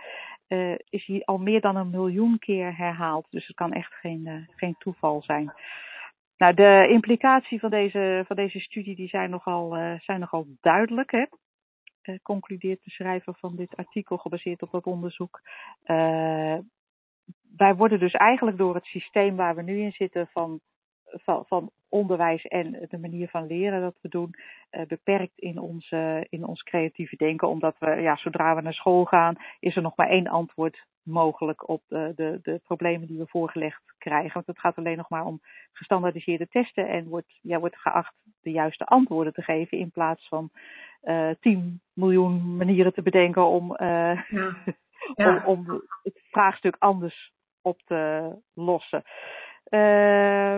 [0.47, 3.27] uh, is hij al meer dan een miljoen keer herhaald.
[3.29, 5.53] Dus het kan echt geen, uh, geen toeval zijn.
[6.37, 11.11] Nou, de implicatie van deze, van deze studie die zijn, nogal, uh, zijn nogal duidelijk.
[11.11, 11.25] Hè?
[12.21, 15.41] concludeert de schrijver van dit artikel gebaseerd op dat onderzoek.
[17.57, 20.59] wij worden dus eigenlijk door het systeem waar we nu in zitten van
[21.23, 24.33] van, van onderwijs en de manier van leren dat we doen,
[24.71, 27.47] uh, beperkt in ons, uh, in ons creatieve denken.
[27.47, 31.69] Omdat we, ja, zodra we naar school gaan, is er nog maar één antwoord mogelijk
[31.69, 34.33] op de, de, de problemen die we voorgelegd krijgen.
[34.33, 38.51] Want het gaat alleen nog maar om gestandaardiseerde testen en wordt, ja, wordt geacht de
[38.51, 40.49] juiste antwoorden te geven in plaats van
[41.03, 44.25] uh, 10 miljoen manieren te bedenken om, ja.
[45.15, 45.43] Ja.
[45.45, 49.03] om, om het vraagstuk anders op te lossen.
[49.69, 50.57] Uh,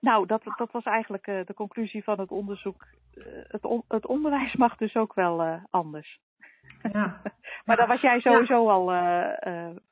[0.00, 2.86] nou, dat, dat was eigenlijk uh, de conclusie van het onderzoek.
[3.14, 6.18] Uh, het, on, het onderwijs mag dus ook wel uh, anders.
[6.92, 7.20] Ja.
[7.64, 8.70] maar daar was jij sowieso ja.
[8.70, 8.86] al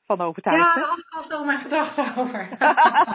[0.06, 0.74] van overtuigd.
[0.74, 2.48] Ja, daar had al mijn gedachten over.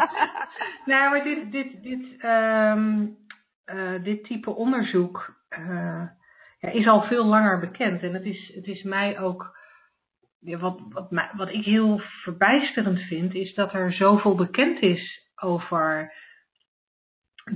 [0.85, 3.17] nee, maar dit, dit, dit, um,
[4.03, 5.37] dit type onderzoek
[6.59, 8.01] ja, is al veel langer bekend.
[8.01, 9.57] En het is, het is mij ook.
[10.39, 16.13] Wat, wat, wat ik heel verbijsterend vind, is dat er zoveel bekend is over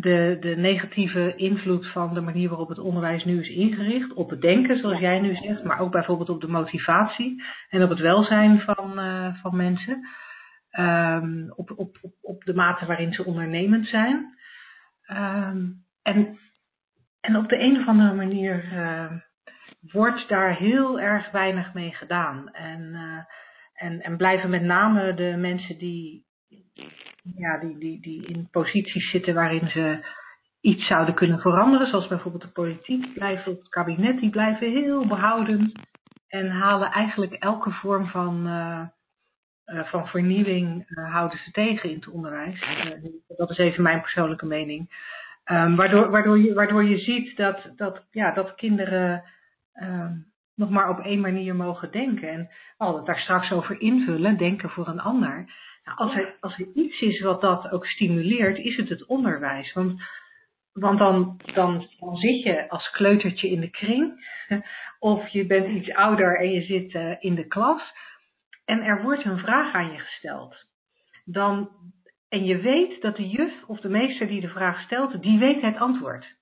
[0.01, 4.13] de, de negatieve invloed van de manier waarop het onderwijs nu is ingericht.
[4.13, 7.89] Op het denken, zoals jij nu zegt, maar ook bijvoorbeeld op de motivatie en op
[7.89, 10.08] het welzijn van, uh, van mensen.
[10.79, 14.38] Um, op, op, op, op de mate waarin ze ondernemend zijn.
[15.08, 16.39] Um, en,
[17.21, 19.12] en op de een of andere manier uh,
[19.91, 22.49] wordt daar heel erg weinig mee gedaan.
[22.51, 23.19] En, uh,
[23.73, 26.25] en, en blijven met name de mensen die
[27.36, 30.06] ja, die, die, die in posities zitten waarin ze
[30.62, 35.72] iets zouden kunnen veranderen, zoals bijvoorbeeld de politiek, blijven het kabinet, die blijven heel behoudend
[36.28, 38.82] en halen eigenlijk elke vorm van, uh,
[39.65, 42.65] uh, van vernieuwing uh, houden ze tegen in het onderwijs.
[43.28, 45.12] dat is even mijn persoonlijke mening.
[45.52, 49.24] Um, waardoor, waardoor, je, waardoor je ziet dat, dat, ja, dat kinderen
[49.82, 52.30] um, nog maar op één manier mogen denken.
[52.30, 55.46] En we het daar straks over invullen, denken voor een ander.
[55.84, 59.74] Nou, als, er, als er iets is wat dat ook stimuleert, is het het onderwijs.
[59.74, 60.02] Want,
[60.74, 64.13] want dan, dan, dan zit je als kleutertje in de kring,
[65.00, 67.82] of je bent iets ouder en je zit uh, in de klas,
[68.65, 70.56] en er wordt een vraag aan je gesteld.
[71.26, 71.69] Dan,
[72.30, 75.62] en je weet dat de juf of de meester die de vraag stelt, die weet
[75.62, 76.36] het antwoord.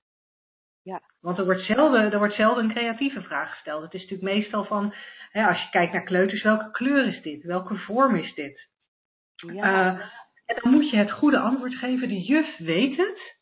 [0.82, 1.00] Ja.
[1.20, 3.82] Want er wordt, zelden, er wordt zelden een creatieve vraag gesteld.
[3.82, 4.94] Het is natuurlijk meestal van,
[5.30, 7.44] hè, als je kijkt naar kleuters, welke kleur is dit?
[7.44, 8.70] Welke vorm is dit?
[9.46, 9.94] Ja.
[9.94, 10.00] Uh,
[10.46, 12.08] en dan moet je het goede antwoord geven.
[12.08, 13.40] De juf weet het.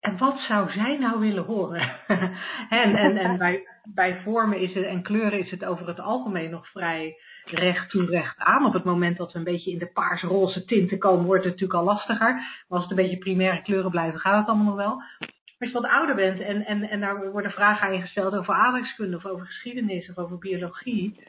[0.00, 2.00] En wat zou zij nou willen horen?
[2.68, 6.50] en en, en bij, bij vormen is het, en kleuren is het over het algemeen
[6.50, 8.66] nog vrij recht toe recht aan.
[8.66, 11.78] Op het moment dat we een beetje in de paars-roze tinten komen, wordt het natuurlijk
[11.78, 12.34] al lastiger.
[12.34, 14.96] Maar als het een beetje primaire kleuren blijven, gaat het allemaal nog wel.
[14.96, 18.34] Maar als je wat ouder bent en, en, en daar worden vragen aan je gesteld
[18.34, 21.20] over aardrijkskunde of over geschiedenis of over biologie,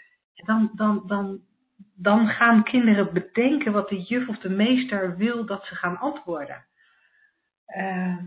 [0.46, 1.40] dan, dan, dan
[1.96, 6.66] dan gaan kinderen bedenken wat de juf of de meester wil dat ze gaan antwoorden.
[7.78, 8.18] Uh,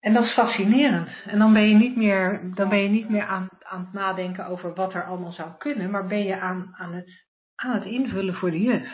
[0.00, 1.08] en dat is fascinerend.
[1.26, 4.46] En dan ben je niet meer, dan ben je niet meer aan, aan het nadenken
[4.46, 8.34] over wat er allemaal zou kunnen, maar ben je aan, aan, het, aan het invullen
[8.34, 8.88] voor de juf.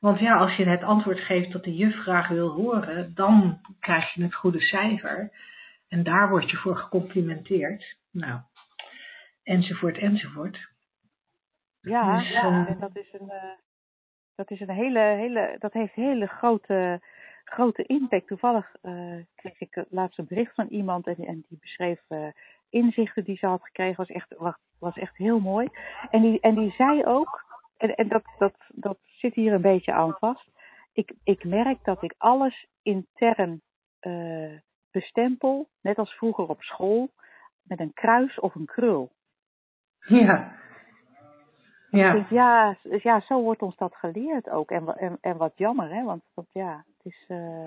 [0.00, 4.14] Want ja, als je het antwoord geeft dat de juf graag wil horen, dan krijg
[4.14, 5.30] je het goede cijfer.
[5.88, 7.96] En daar word je voor gecomplimenteerd.
[8.10, 8.40] Nou,
[9.42, 10.71] enzovoort, enzovoort.
[11.82, 12.66] Ja, dus, ja.
[12.66, 13.52] en dat is een, uh,
[14.34, 17.00] dat is een hele, hele, dat heeft hele grote,
[17.44, 18.26] grote impact.
[18.26, 22.26] Toevallig uh, kreeg ik laatst een bericht van iemand en, en die beschreef uh,
[22.70, 23.96] inzichten die ze had gekregen.
[23.96, 25.68] Was echt, was, was echt heel mooi.
[26.10, 27.44] En die, en die zei ook,
[27.76, 30.50] en, en dat, dat, dat zit hier een beetje aan vast.
[30.92, 33.62] ik, ik merk dat ik alles intern
[34.00, 34.58] uh,
[34.90, 37.10] bestempel, net als vroeger op school,
[37.62, 39.12] met een kruis of een krul.
[39.98, 40.60] Ja.
[41.98, 42.26] Ja.
[42.30, 44.70] Ja, ja, zo wordt ons dat geleerd ook.
[44.70, 46.02] En, en, en wat jammer, hè?
[46.04, 47.24] Want, ja, het is.
[47.28, 47.66] Uh,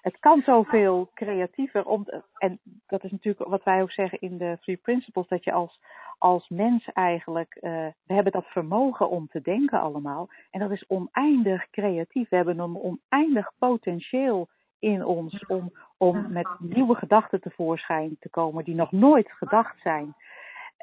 [0.00, 1.84] het kan zoveel creatiever.
[1.84, 2.06] Om,
[2.38, 5.80] en dat is natuurlijk wat wij ook zeggen in de Three Principles: dat je als,
[6.18, 7.58] als mens eigenlijk.
[7.60, 10.28] Uh, we hebben dat vermogen om te denken allemaal.
[10.50, 12.28] En dat is oneindig creatief.
[12.28, 14.48] We hebben een oneindig potentieel
[14.78, 20.14] in ons om, om met nieuwe gedachten tevoorschijn te komen die nog nooit gedacht zijn.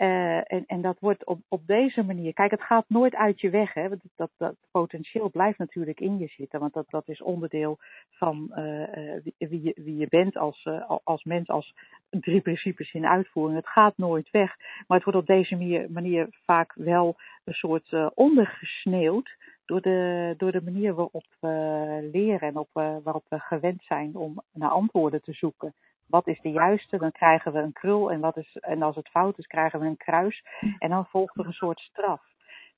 [0.03, 2.33] Uh, en, en dat wordt op, op deze manier.
[2.33, 3.73] Kijk, het gaat nooit uit je weg.
[3.73, 3.89] Hè?
[4.15, 6.59] Dat, dat, potentieel blijft natuurlijk in je zitten.
[6.59, 7.77] Want dat, dat is onderdeel
[8.09, 8.83] van uh,
[9.23, 10.67] wie, wie, je, wie je bent als,
[11.03, 11.73] als mens, als
[12.09, 13.57] drie principes in uitvoering.
[13.57, 14.55] Het gaat nooit weg.
[14.87, 19.37] Maar het wordt op deze manier, manier vaak wel een soort ondergesneeuwd.
[19.65, 24.41] Door de, door de manier waarop we leren en op, waarop we gewend zijn om
[24.53, 25.73] naar antwoorden te zoeken
[26.13, 28.12] wat is de juiste, dan krijgen we een krul.
[28.12, 30.43] En, wat is, en als het fout is, krijgen we een kruis.
[30.80, 32.21] En dan volgt er een soort straf.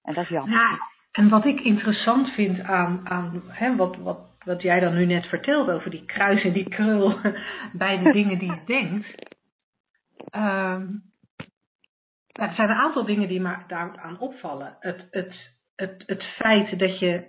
[0.04, 0.60] En dat is jammer.
[0.60, 0.80] Ja,
[1.12, 5.26] en wat ik interessant vind aan, aan hè, wat, wat, wat jij dan nu net
[5.26, 7.20] vertelt over die kruis en die krul
[7.84, 9.08] bij de dingen die je denkt.
[10.36, 11.04] Um,
[12.32, 14.78] er zijn een aantal dingen die me daaraan opvallen.
[14.80, 17.24] Het, het, het, het feit dat je.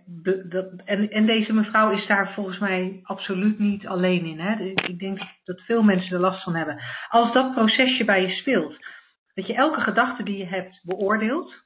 [0.49, 4.41] Dat, en, en deze mevrouw is daar volgens mij absoluut niet alleen in.
[4.41, 4.65] Hè?
[4.65, 6.81] Ik denk dat veel mensen er last van hebben.
[7.09, 8.77] Als dat procesje bij je speelt,
[9.35, 11.65] dat je elke gedachte die je hebt beoordeelt,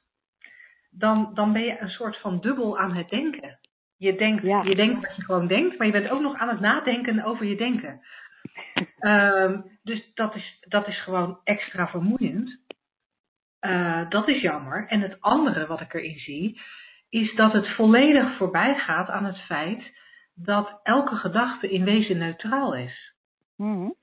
[0.89, 3.59] dan, dan ben je een soort van dubbel aan het denken.
[3.97, 6.59] Je denkt, je denkt wat je gewoon denkt, maar je bent ook nog aan het
[6.59, 8.01] nadenken over je denken.
[8.99, 12.59] Um, dus dat is, dat is gewoon extra vermoeiend.
[13.61, 14.87] Uh, dat is jammer.
[14.87, 16.61] En het andere wat ik erin zie,
[17.09, 19.99] is dat het volledig voorbij gaat aan het feit
[20.33, 23.13] dat elke gedachte in wezen neutraal is.
[23.55, 23.95] Mm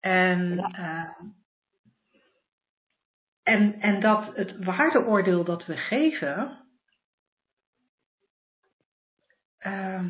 [0.00, 1.28] En, uh,
[3.42, 6.66] en, en dat het waardeoordeel dat we geven,
[9.66, 10.04] uh,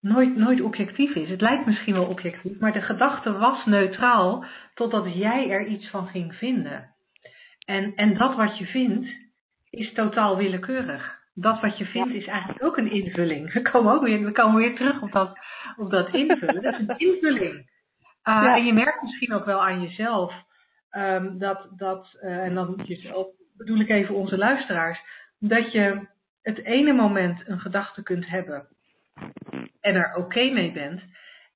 [0.00, 1.28] nooit, nooit objectief is.
[1.28, 4.44] Het lijkt misschien wel objectief, maar de gedachte was neutraal
[4.74, 6.95] totdat jij er iets van ging vinden.
[7.66, 9.08] En, en dat wat je vindt
[9.70, 11.14] is totaal willekeurig.
[11.34, 13.52] Dat wat je vindt is eigenlijk ook een invulling.
[13.52, 15.38] We komen ook weer, we komen weer terug op dat,
[15.76, 16.62] op dat invullen.
[16.62, 17.64] Dat is een invulling.
[18.28, 20.34] Uh, En je merkt misschien ook wel aan jezelf
[20.90, 23.26] um, dat, dat uh, en dan jezelf
[23.56, 25.00] bedoel ik even onze luisteraars,
[25.38, 26.06] dat je
[26.42, 28.68] het ene moment een gedachte kunt hebben
[29.80, 31.02] en er oké okay mee bent.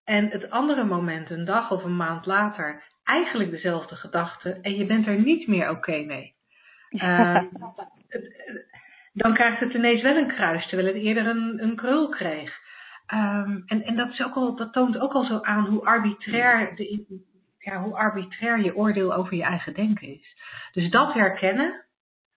[0.05, 4.87] En het andere moment, een dag of een maand later, eigenlijk dezelfde gedachte en je
[4.87, 6.35] bent er niet meer oké okay mee.
[6.91, 7.43] Uh,
[9.13, 12.59] dan krijgt het ineens wel een kruis, terwijl het eerder een, een krul kreeg.
[13.15, 16.77] Um, en en dat, is ook al, dat toont ook al zo aan hoe arbitrair,
[16.77, 17.05] de,
[17.59, 20.37] ja, hoe arbitrair je oordeel over je eigen denken is.
[20.73, 21.85] Dus dat herkennen,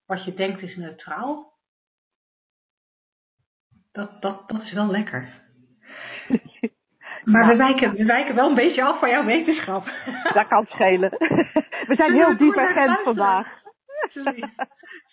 [0.06, 1.54] wat je denkt is neutraal,
[3.92, 5.42] dat, dat, dat is wel lekker.
[7.26, 9.86] Maar we, wijken, we wijken wel een beetje af van jouw wetenschap.
[10.34, 11.10] Dat kan schelen.
[11.88, 13.48] We zijn heel divergent vandaag.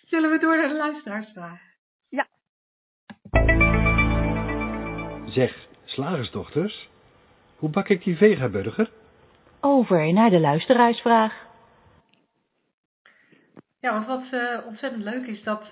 [0.05, 1.59] Zullen we door naar de luisteraarsvraag?
[2.09, 2.27] Ja.
[5.25, 6.89] Zeg, slagersdochters,
[7.57, 8.89] hoe bak ik die vegaburger?
[9.61, 11.49] Over naar de luisteraarsvraag.
[13.81, 15.71] Ja, want wat uh, ontzettend leuk is dat uh,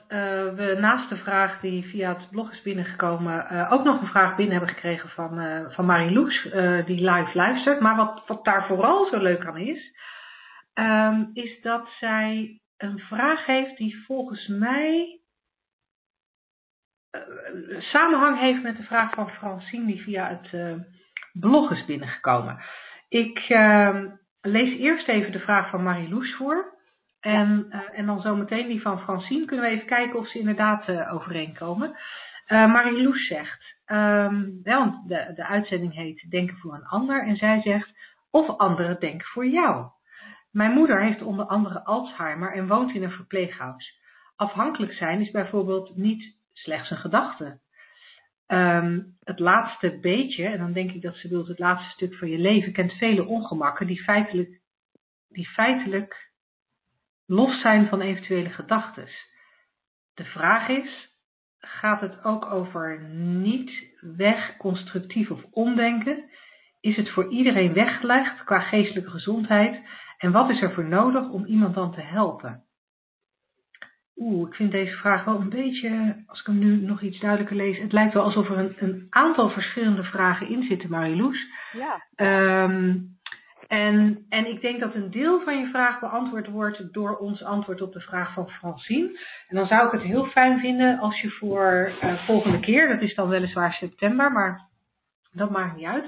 [0.53, 4.35] we naast de vraag die via het blog is binnengekomen, uh, ook nog een vraag
[4.35, 5.41] binnen hebben gekregen van,
[5.71, 6.43] van Marie-Loes,
[6.85, 7.79] die live luistert.
[7.79, 9.97] Maar wat, wat daar vooral zo leuk aan is,
[10.73, 15.19] um, is dat zij een vraag heeft die volgens mij
[17.77, 20.79] samenhang heeft met de vraag van Francine die via het
[21.33, 22.59] blog is binnengekomen.
[23.09, 24.09] Ik ehm,
[24.41, 26.77] lees eerst even de vraag van Marie-Loes voor.
[27.19, 30.87] En, uh, en dan zometeen die van Francine kunnen we even kijken of ze inderdaad
[30.87, 31.89] uh, overeenkomen.
[31.89, 33.77] Uh, Marie-Loes zegt,
[34.63, 37.27] want de, de uitzending heet Denken voor een ander.
[37.27, 37.91] En zij zegt,
[38.31, 39.87] of anderen denken voor jou.
[40.51, 43.97] Mijn moeder heeft onder andere Alzheimer en woont in een verpleeghuis.
[44.35, 47.59] Afhankelijk zijn is bijvoorbeeld niet slechts een gedachte.
[48.47, 52.29] Um, het laatste beetje, en dan denk ik dat ze bedoelt het laatste stuk van
[52.29, 54.59] je leven, kent vele ongemakken die feitelijk,
[55.27, 56.28] die feitelijk
[57.29, 59.07] los zijn van eventuele gedachten.
[60.13, 61.17] De vraag is,
[61.59, 66.29] gaat het ook over niet weg, constructief of omdenken?
[66.79, 69.79] Is het voor iedereen weggelegd qua geestelijke gezondheid?
[70.17, 72.63] En wat is er voor nodig om iemand dan te helpen?
[74.15, 77.55] Oeh, ik vind deze vraag wel een beetje, als ik hem nu nog iets duidelijker
[77.55, 81.47] lees, het lijkt wel alsof er een, een aantal verschillende vragen in zitten, Mariloes.
[81.71, 82.05] Ja.
[82.15, 82.97] Ehm,
[83.69, 87.81] en, en ik denk dat een deel van je vraag beantwoord wordt door ons antwoord
[87.81, 89.19] op de vraag van Francine.
[89.47, 93.01] En dan zou ik het heel fijn vinden als je voor uh, volgende keer, dat
[93.01, 94.61] is dan weliswaar september, maar
[95.31, 96.05] dat maakt niet uit.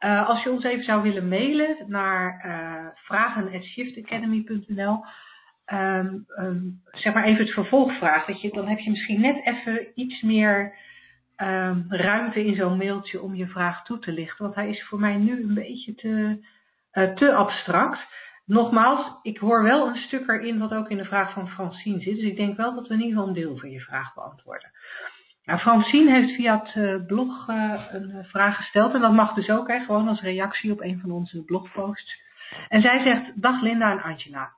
[0.00, 5.04] Uh, als je ons even zou willen mailen naar uh, vragen.shiftacademy.nl,
[5.72, 8.26] um, um, zeg maar even het vervolgvraag.
[8.26, 10.74] Dat je, dan heb je misschien net even iets meer
[11.36, 14.44] um, ruimte in zo'n mailtje om je vraag toe te lichten.
[14.44, 16.38] Want hij is voor mij nu een beetje te,
[16.92, 17.98] uh, te abstract.
[18.44, 22.14] Nogmaals, ik hoor wel een stuk erin wat ook in de vraag van Francine zit.
[22.14, 24.70] Dus ik denk wel dat we in ieder geval een deel van je vraag beantwoorden.
[25.44, 28.94] Nou, Francine heeft via het uh, blog uh, een vraag gesteld.
[28.94, 32.22] En dat mag dus ook, hè, gewoon als reactie op een van onze blogposts.
[32.68, 34.50] En zij zegt, dag Linda en Angela.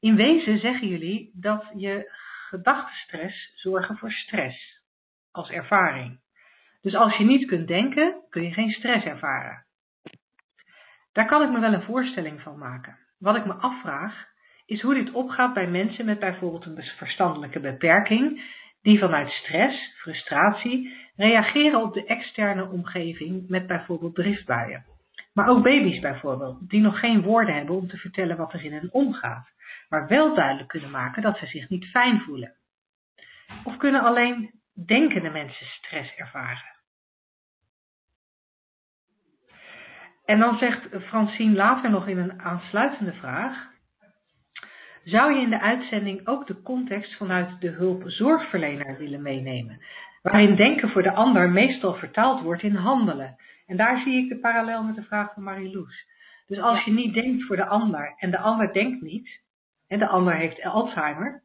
[0.00, 2.12] In wezen zeggen jullie dat je
[2.48, 4.82] gedachtenstress zorgen voor stress
[5.32, 6.20] als ervaring.
[6.82, 9.65] Dus als je niet kunt denken, kun je geen stress ervaren.
[11.16, 12.98] Daar kan ik me wel een voorstelling van maken.
[13.18, 14.26] Wat ik me afvraag,
[14.66, 20.94] is hoe dit opgaat bij mensen met bijvoorbeeld een verstandelijke beperking, die vanuit stress, frustratie,
[21.16, 24.84] reageren op de externe omgeving met bijvoorbeeld driftbuien.
[25.32, 28.72] Maar ook baby's bijvoorbeeld, die nog geen woorden hebben om te vertellen wat er in
[28.72, 29.54] hen omgaat
[29.88, 32.54] maar wel duidelijk kunnen maken dat ze zich niet fijn voelen.
[33.64, 36.75] Of kunnen alleen denkende mensen stress ervaren?
[40.26, 43.70] En dan zegt Francine later nog in een aansluitende vraag:
[45.04, 49.80] Zou je in de uitzending ook de context vanuit de hulpzorgverlener willen meenemen,
[50.22, 53.36] waarin denken voor de ander meestal vertaald wordt in handelen?
[53.66, 56.06] En daar zie ik de parallel met de vraag van Marie-Loes.
[56.46, 59.40] Dus als je niet denkt voor de ander en de ander denkt niet,
[59.88, 61.42] en de ander heeft Alzheimer,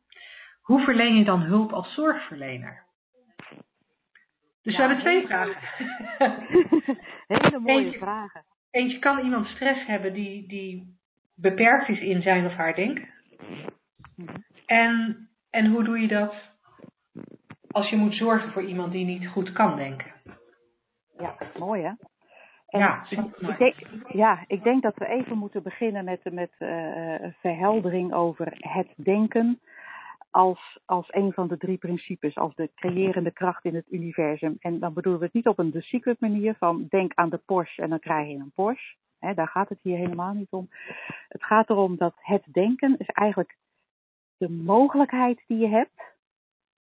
[0.62, 2.84] hoe verleen je dan hulp als zorgverlener?
[4.62, 5.58] Dus ja, we hebben twee vragen.
[7.28, 8.44] Hele mooie eentje, vragen.
[8.72, 10.98] Eentje kan iemand stress hebben die, die
[11.36, 13.08] beperkt is in zijn of haar denken.
[14.66, 16.34] En, en hoe doe je dat
[17.72, 20.12] als je moet zorgen voor iemand die niet goed kan denken?
[21.18, 21.92] Ja, mooi hè?
[22.68, 23.76] En ja, ik denk,
[24.08, 29.60] ja, ik denk dat we even moeten beginnen met, met uh, verheldering over het denken
[30.32, 34.58] als, als een van de drie principes, als de creërende kracht in het universum.
[34.60, 37.38] En dan bedoelen we het niet op een The Secret manier van denk aan de
[37.38, 38.96] Porsche en dan krijg je een Porsche.
[39.20, 40.70] He, daar gaat het hier helemaal niet om.
[41.28, 43.58] Het gaat erom dat het denken is eigenlijk
[44.38, 46.02] de mogelijkheid die je hebt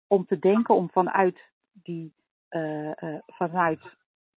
[0.07, 1.41] om te denken, om vanuit
[1.73, 2.15] die,
[2.51, 3.81] uh, uh, vanuit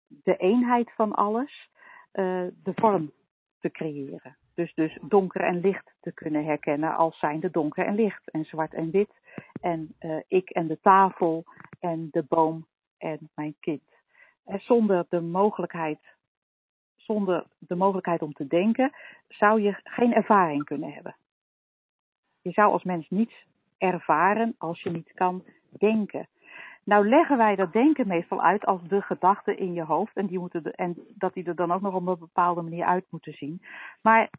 [0.08, 1.70] de eenheid van alles
[2.14, 3.12] uh, de vorm
[3.60, 4.38] te creëren.
[4.62, 8.74] Dus, dus donker en licht te kunnen herkennen als zijnde donker en licht en zwart
[8.74, 9.09] en wit.
[9.62, 11.43] En uh, ik en de tafel
[11.80, 13.82] en de boom en mijn kind.
[14.45, 15.99] En zonder de mogelijkheid,
[16.95, 18.91] zonder de mogelijkheid om te denken,
[19.28, 21.16] zou je geen ervaring kunnen hebben.
[22.41, 23.45] Je zou als mens niets
[23.78, 26.28] ervaren als je niet kan denken.
[26.84, 30.16] Nou leggen wij dat denken meestal uit als de gedachten in je hoofd.
[30.16, 32.86] En, die moeten de, en dat die er dan ook nog op een bepaalde manier
[32.86, 33.62] uit moeten zien.
[34.01, 34.30] Maar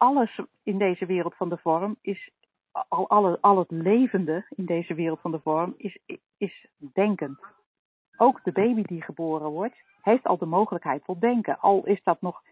[0.00, 2.30] alles in deze wereld van de vorm is.
[2.88, 5.98] Al, al, al het levende in deze wereld van de vorm is,
[6.36, 7.38] is denkend.
[8.16, 11.58] Ook de baby die geboren wordt, heeft al de mogelijkheid tot denken.
[11.60, 12.42] Al is dat nog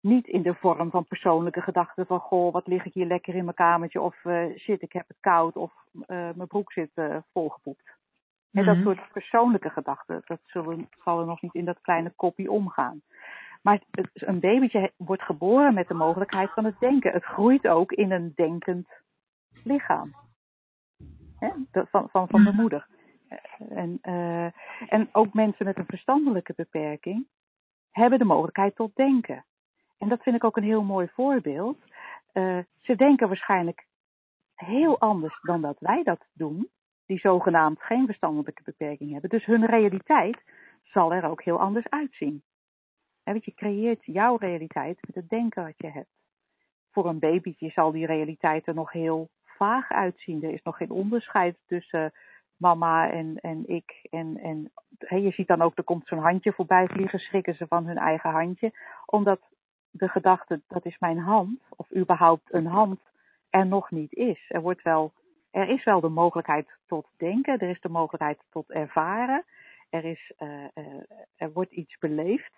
[0.00, 3.44] niet in de vorm van persoonlijke gedachten van goh, wat lig ik hier lekker in
[3.44, 7.16] mijn kamertje of uh, shit, ik heb het koud of uh, mijn broek zit uh,
[7.32, 7.94] volgepoept.
[8.52, 12.50] En dat soort persoonlijke gedachten, dat zullen, zal er nog niet in dat kleine kopje
[12.50, 13.02] omgaan.
[13.66, 17.12] Maar een babytje wordt geboren met de mogelijkheid van het denken.
[17.12, 18.88] Het groeit ook in een denkend
[19.64, 20.14] lichaam.
[21.38, 21.50] Hè?
[21.70, 22.86] van, van, van de moeder.
[23.68, 24.44] En, uh,
[24.92, 27.26] en ook mensen met een verstandelijke beperking
[27.90, 29.44] hebben de mogelijkheid tot denken.
[29.98, 31.78] En dat vind ik ook een heel mooi voorbeeld.
[32.32, 33.86] Uh, ze denken waarschijnlijk
[34.54, 36.68] heel anders dan dat wij dat doen
[37.06, 39.30] die zogenaamd geen verstandelijke beperking hebben.
[39.30, 40.42] Dus hun realiteit
[40.82, 42.42] zal er ook heel anders uitzien.
[43.32, 46.10] Want je creëert jouw realiteit met het denken wat je hebt.
[46.90, 50.42] Voor een babytje zal die realiteit er nog heel vaag uitzien.
[50.42, 52.12] Er is nog geen onderscheid tussen
[52.56, 54.06] mama en, en ik.
[54.10, 54.72] En, en
[55.22, 58.30] je ziet dan ook, er komt zo'n handje voorbij vliegen, schrikken ze van hun eigen
[58.30, 58.72] handje.
[59.06, 59.40] Omdat
[59.90, 63.00] de gedachte, dat is mijn hand, of überhaupt een hand,
[63.50, 64.44] er nog niet is.
[64.48, 65.12] Er wordt wel
[65.56, 69.44] er is wel de mogelijkheid tot denken, er is de mogelijkheid tot ervaren,
[69.90, 70.84] er, is, uh, uh,
[71.36, 72.52] er wordt iets beleefd,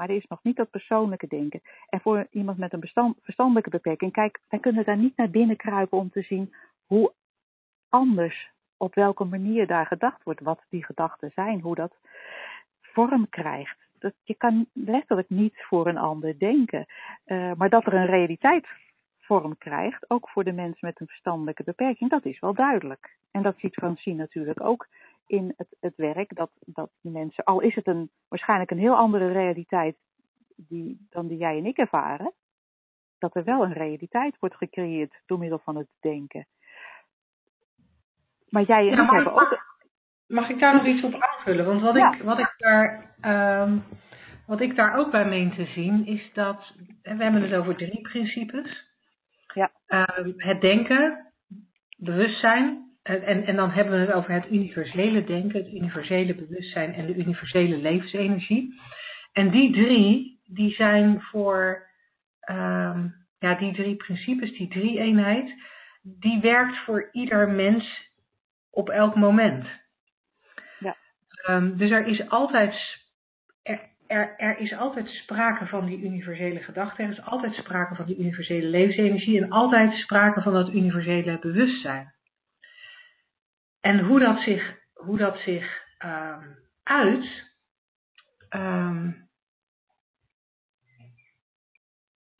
[0.00, 1.60] maar er is nog niet dat persoonlijke denken.
[1.88, 5.98] En voor iemand met een verstandelijke beperking, kijk, wij kunnen daar niet naar binnen kruipen
[5.98, 6.54] om te zien
[6.86, 7.12] hoe
[7.88, 11.96] anders op welke manier daar gedacht wordt, wat die gedachten zijn, hoe dat
[12.80, 13.78] vorm krijgt.
[13.98, 16.86] Dat, je kan letterlijk niet voor een ander denken.
[17.26, 18.66] Uh, maar dat er een realiteit
[19.18, 23.16] vorm krijgt, ook voor de mens met een verstandelijke beperking, dat is wel duidelijk.
[23.30, 24.86] En dat ziet Francine natuurlijk ook
[25.30, 28.96] in het, het werk, dat, dat die mensen, al is het een, waarschijnlijk een heel
[28.96, 29.96] andere realiteit
[30.56, 32.32] die, dan die jij en ik ervaren,
[33.18, 36.46] dat er wel een realiteit wordt gecreëerd door middel van het denken.
[38.48, 39.68] Maar jij en ik hebben ook.
[40.26, 41.66] Mag ik daar nog iets op aanvullen?
[41.66, 43.14] Want wat, ik, wat, ik, daar,
[43.62, 43.82] um,
[44.46, 46.74] wat ik daar ook bij meen te zien, is dat.
[47.02, 48.88] We hebben het over drie principes.
[49.54, 49.70] Ja.
[49.86, 51.32] Um, het denken,
[51.96, 52.89] bewustzijn.
[53.18, 57.14] En, en dan hebben we het over het universele denken, het universele bewustzijn en de
[57.14, 58.80] universele levensenergie.
[59.32, 61.88] En die drie, die zijn voor.
[62.50, 65.54] Um, ja, die drie principes, die drie eenheid,
[66.02, 68.10] die werkt voor ieder mens
[68.70, 69.66] op elk moment.
[70.78, 70.96] Ja.
[71.48, 72.74] Um, dus er is altijd
[73.62, 78.06] er, er, er, is altijd sprake van die universele gedachte, er is altijd sprake van
[78.06, 82.12] die universele levensenergie en altijd sprake van dat universele bewustzijn.
[83.80, 87.48] En hoe dat zich, hoe dat zich um, uit,
[88.50, 89.28] um,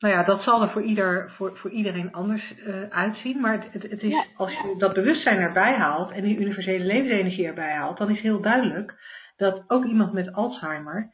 [0.01, 3.39] Nou ja, dat zal er voor, ieder, voor, voor iedereen anders uh, uitzien.
[3.39, 7.73] Maar het, het, is, als je dat bewustzijn erbij haalt en die universele levensenergie erbij
[7.73, 8.93] haalt, dan is heel duidelijk
[9.37, 11.09] dat ook iemand met Alzheimer,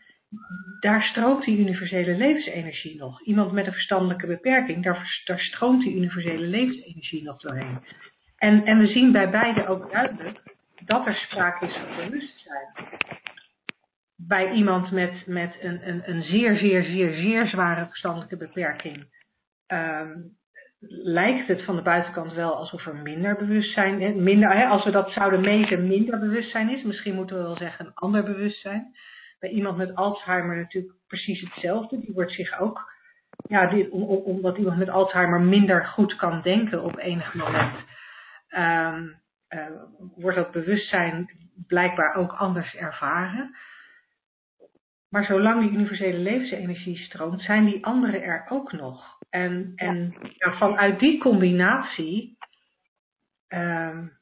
[0.80, 3.22] daar stroomt die universele levensenergie nog.
[3.22, 7.80] Iemand met een verstandelijke beperking, daar, daar stroomt die universele levensenergie nog doorheen.
[8.38, 10.40] En, en we zien bij beide ook duidelijk
[10.86, 12.96] dat er sprake is van bewustzijn
[14.18, 19.06] bij iemand met, met een, een, een zeer, zeer, zeer, zeer zware verstandelijke beperking
[19.68, 20.36] um,
[20.90, 25.12] lijkt het van de buitenkant wel alsof er minder bewustzijn, minder, hè, als we dat
[25.12, 26.84] zouden meten, minder bewustzijn is.
[26.84, 28.96] Misschien moeten we wel zeggen een ander bewustzijn.
[29.40, 32.00] Bij iemand met Alzheimer natuurlijk precies hetzelfde.
[32.00, 32.94] Die wordt zich ook,
[33.48, 37.76] ja, omdat iemand met Alzheimer minder goed kan denken op enig moment,
[38.58, 39.16] um,
[39.50, 39.66] uh,
[40.16, 41.30] wordt dat bewustzijn
[41.68, 43.56] blijkbaar ook anders ervaren.
[45.10, 49.18] Maar zolang die universele levensenergie stroomt, zijn die andere er ook nog.
[49.30, 50.58] En, en ja.
[50.58, 52.38] vanuit die combinatie
[53.48, 54.18] um,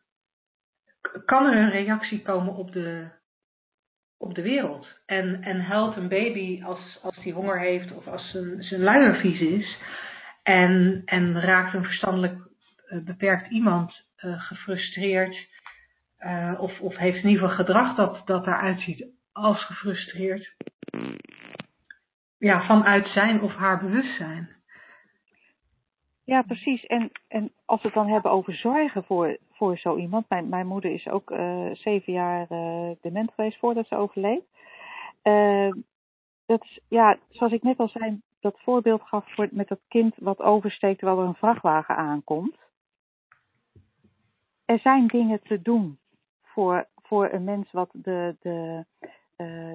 [1.26, 3.08] kan er een reactie komen op de,
[4.18, 4.88] op de wereld.
[5.06, 9.16] En, en huilt een baby als, als die honger heeft of als zijn, zijn luier
[9.16, 9.78] vies is.
[10.44, 12.48] En, en raakt een verstandelijk
[12.90, 15.48] uh, beperkt iemand gefrustreerd.
[16.20, 20.56] Uh, of, of heeft in ieder geval gedrag dat, dat daaruit ziet als gefrustreerd.
[22.38, 24.50] Ja, vanuit zijn of haar bewustzijn.
[26.24, 26.86] Ja, precies.
[26.86, 30.30] En, en als we het dan hebben over zorgen voor, voor zo iemand.
[30.30, 32.48] Mijn, mijn moeder is ook uh, zeven jaar
[33.02, 34.44] dement geweest voordat ze overleed.
[36.46, 40.16] Dat is, ja, zoals ik net al zei, dat voorbeeld gaf voor, met dat kind
[40.18, 42.58] wat oversteekt terwijl er een vrachtwagen aankomt.
[44.66, 46.00] Er zijn dingen te doen
[46.44, 48.86] voor, voor een mens wat de, de,
[49.38, 49.74] uh,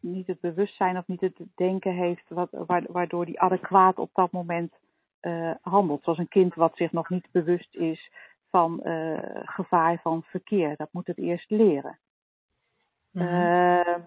[0.00, 2.48] niet het bewustzijn of niet het denken heeft, wat,
[2.86, 4.74] waardoor die adequaat op dat moment
[5.22, 6.02] uh, handelt.
[6.02, 8.12] Zoals een kind wat zich nog niet bewust is
[8.50, 10.76] van uh, gevaar van verkeer.
[10.76, 11.98] Dat moet het eerst leren.
[13.10, 14.06] Mm -hmm.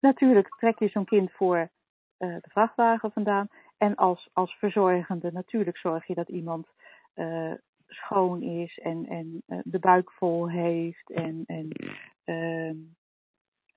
[0.00, 1.70] natuurlijk trek je zo'n kind voor
[2.16, 3.48] de vrachtwagen vandaan.
[3.76, 6.66] En als, als verzorgende natuurlijk zorg je dat iemand
[7.88, 11.68] schoon is en, en de buik vol heeft en, en
[12.24, 12.76] ehm,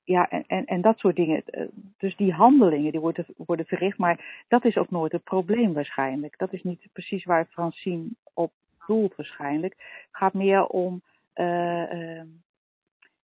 [0.04, 1.44] ja, en, en, dat soort dingen.
[1.46, 5.74] Eh, dus die handelingen die worden, worden verricht, maar dat is ook nooit het probleem
[5.74, 6.38] waarschijnlijk.
[6.38, 8.52] Dat is niet precies waar Francine op
[8.88, 9.74] doelt waarschijnlijk.
[9.78, 11.02] Het gaat meer om.
[11.36, 12.22] Uh, uh,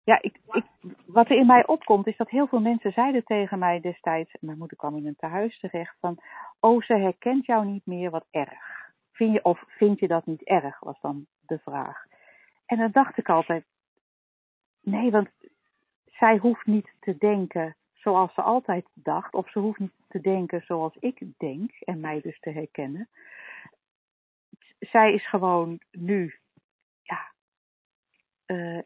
[0.04, 0.64] ja, ik, ik,
[1.06, 4.58] wat er in mij opkomt is dat heel veel mensen zeiden tegen mij destijds, mijn
[4.58, 6.18] moeder kwam in een tehuis terecht, van,
[6.60, 8.77] oh ze herkent jou niet meer, wat erg.
[9.18, 12.06] Vind je, of vind je dat niet erg, was dan de vraag.
[12.66, 13.66] En dan dacht ik altijd,
[14.82, 15.30] nee, want
[16.06, 20.62] zij hoeft niet te denken zoals ze altijd dacht, of ze hoeft niet te denken
[20.62, 23.10] zoals ik denk en mij dus te herkennen.
[24.80, 26.40] Zij is gewoon nu,
[27.02, 27.32] ja,
[28.46, 28.82] uh,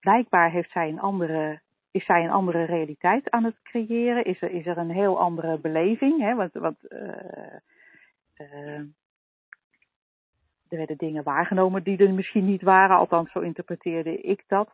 [0.00, 1.60] blijkbaar heeft zij een andere,
[1.90, 4.24] is zij een andere realiteit aan het creëren.
[4.24, 6.34] Is er, is er een heel andere beleving, hè?
[6.34, 6.54] Want,
[10.74, 14.70] er werden dingen waargenomen die er misschien niet waren, althans zo interpreteerde ik dat.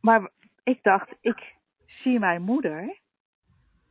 [0.00, 0.30] Maar
[0.62, 1.54] ik dacht, ik
[1.86, 2.98] zie mijn moeder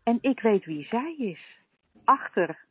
[0.03, 1.61] en ik weet wie zij is.
[2.03, 2.65] Achter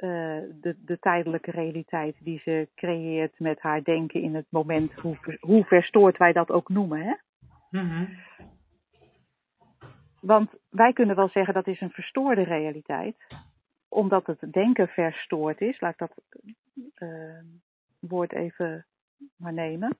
[0.00, 5.64] de, de tijdelijke realiteit die ze creëert met haar denken in het moment, hoe, hoe
[5.64, 7.00] verstoord wij dat ook noemen.
[7.00, 7.14] Hè?
[7.70, 8.04] Mhm.
[10.20, 13.16] Want wij kunnen wel zeggen dat is een verstoorde realiteit,
[13.88, 15.80] omdat het denken verstoord is.
[15.80, 16.24] Laat ik dat
[16.98, 17.40] uh,
[17.98, 18.86] woord even
[19.36, 19.96] maar nemen.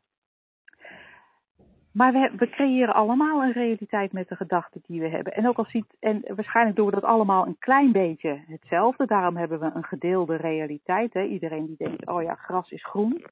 [1.96, 5.32] Maar we, we, creëren allemaal een realiteit met de gedachten die we hebben.
[5.32, 9.06] En ook al ziet, en waarschijnlijk doen we dat allemaal een klein beetje hetzelfde.
[9.06, 11.12] Daarom hebben we een gedeelde realiteit.
[11.12, 11.22] Hè?
[11.22, 13.24] Iedereen die denkt, oh ja, gras is groen.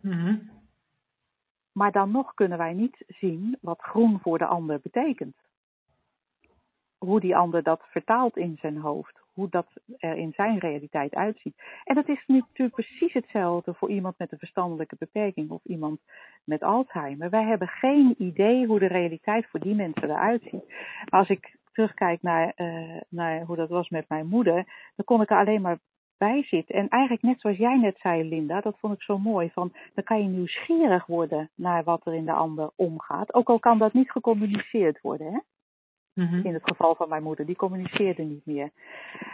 [0.00, 0.50] Mm
[1.72, 5.36] Maar dan nog kunnen wij niet zien wat groen voor de ander betekent.
[6.98, 9.66] Hoe die ander dat vertaalt in zijn hoofd hoe dat
[9.98, 11.62] er in zijn realiteit uitziet.
[11.84, 16.00] En dat is natuurlijk precies hetzelfde voor iemand met een verstandelijke beperking of iemand
[16.44, 17.30] met Alzheimer.
[17.30, 20.72] Wij hebben geen idee hoe de realiteit voor die mensen eruit ziet.
[21.08, 24.54] Als ik terugkijk naar, uh, naar hoe dat was met mijn moeder,
[24.96, 25.78] dan kon ik er alleen maar
[26.18, 26.74] bij zitten.
[26.74, 29.50] En eigenlijk net zoals jij net zei, Linda, dat vond ik zo mooi.
[29.50, 33.34] Van, dan kan je nieuwsgierig worden naar wat er in de ander omgaat.
[33.34, 35.32] Ook al kan dat niet gecommuniceerd worden.
[35.32, 35.38] Hè?
[36.18, 36.46] Mhm.
[36.46, 38.70] In het geval van mijn moeder, die communiceerde niet meer.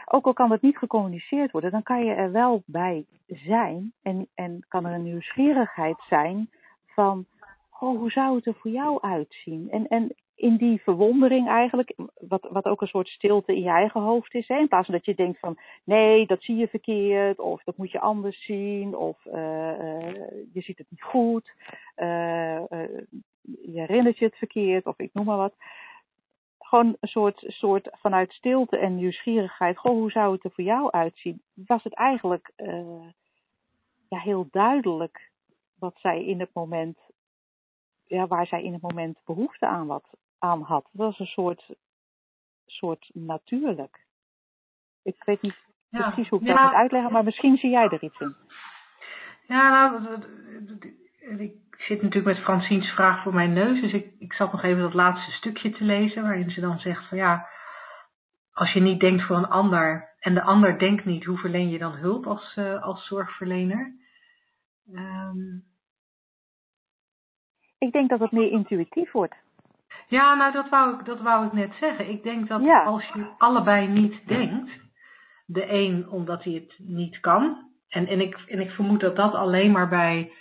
[0.05, 4.29] Ook al kan het niet gecommuniceerd worden, dan kan je er wel bij zijn en,
[4.35, 6.51] en kan er een nieuwsgierigheid zijn
[6.87, 7.27] van,
[7.81, 9.71] oh, hoe zou het er voor jou uitzien?
[9.71, 11.95] En, en in die verwondering eigenlijk,
[12.29, 14.59] wat, wat ook een soort stilte in je eigen hoofd is, hè?
[14.59, 17.91] in plaats van dat je denkt van, nee, dat zie je verkeerd, of dat moet
[17.91, 19.99] je anders zien, of uh, uh,
[20.53, 21.53] je ziet het niet goed,
[21.97, 22.63] uh,
[23.43, 25.55] je herinnert je het verkeerd, of ik noem maar wat
[26.75, 29.79] gewoon een soort, soort vanuit stilte en nieuwsgierigheid.
[29.79, 31.43] Goh, hoe zou het er voor jou uitzien?
[31.55, 33.09] Was het eigenlijk uh,
[34.09, 35.31] ja, heel duidelijk
[35.79, 36.99] wat zij in het moment,
[38.07, 40.05] ja, waar zij in het moment behoefte aan, wat,
[40.39, 40.89] aan had.
[40.93, 41.75] Dat was een soort,
[42.67, 44.05] soort natuurlijk.
[45.03, 45.57] Ik weet niet
[45.89, 46.11] Ja.
[46.11, 46.55] precies hoe ik Ja.
[46.55, 48.37] dat moet uitleggen, maar misschien zie jij er iets in.
[49.47, 50.19] Ja, nou,
[51.39, 53.81] ik zit natuurlijk met Francine's vraag voor mijn neus.
[53.81, 56.23] Dus ik, ik zat nog even dat laatste stukje te lezen.
[56.23, 57.49] Waarin ze dan zegt van ja,
[58.53, 60.13] als je niet denkt voor een ander.
[60.21, 63.93] En de ander denkt niet, hoe verleen je dan hulp als, eh, als zorgverlener?
[64.95, 65.57] Ehm,
[67.79, 69.35] Ik denk dat het meer intuïtief wordt.
[70.09, 72.09] ja, nou dat wou, ik, dat wou ik net zeggen.
[72.11, 72.85] Ik denk dat Ja.
[72.85, 74.71] als je allebei niet denkt.
[75.47, 77.71] De een omdat hij het niet kan.
[77.89, 80.33] En, en, ik, en ik vermoed dat dat alleen maar bij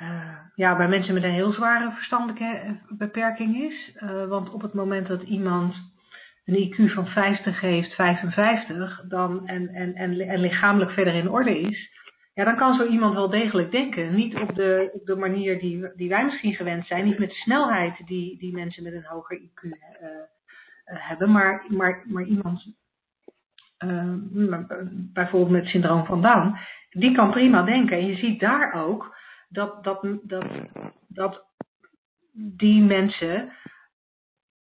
[0.00, 3.92] eh, ja, bij mensen met een heel zware verstandelijke eh, beperking is.
[3.94, 5.74] Eh, want op het moment dat iemand
[6.44, 11.60] een IQ van 50 heeft, 55, dan, en, en, en, en lichamelijk verder in orde
[11.60, 11.90] is,
[12.34, 14.14] ja, dan kan zo iemand wel degelijk denken.
[14.14, 17.34] Niet op de, op de manier die, die wij misschien gewend zijn, niet met de
[17.34, 19.68] snelheid die, die mensen met een hoger IQ
[20.84, 22.74] hebben, maar, maar, maar iemand
[25.12, 26.56] bijvoorbeeld met het syndroom van Down,
[26.90, 27.96] die kan prima denken.
[27.96, 29.18] En je ziet daar ook
[29.50, 30.44] dat, dat, dat,
[31.08, 31.44] dat
[32.32, 33.52] die mensen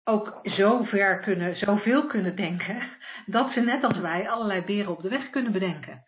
[0.03, 2.81] ook zo ver kunnen, zoveel kunnen denken,
[3.25, 6.03] dat ze net als wij allerlei beren op de weg kunnen bedenken.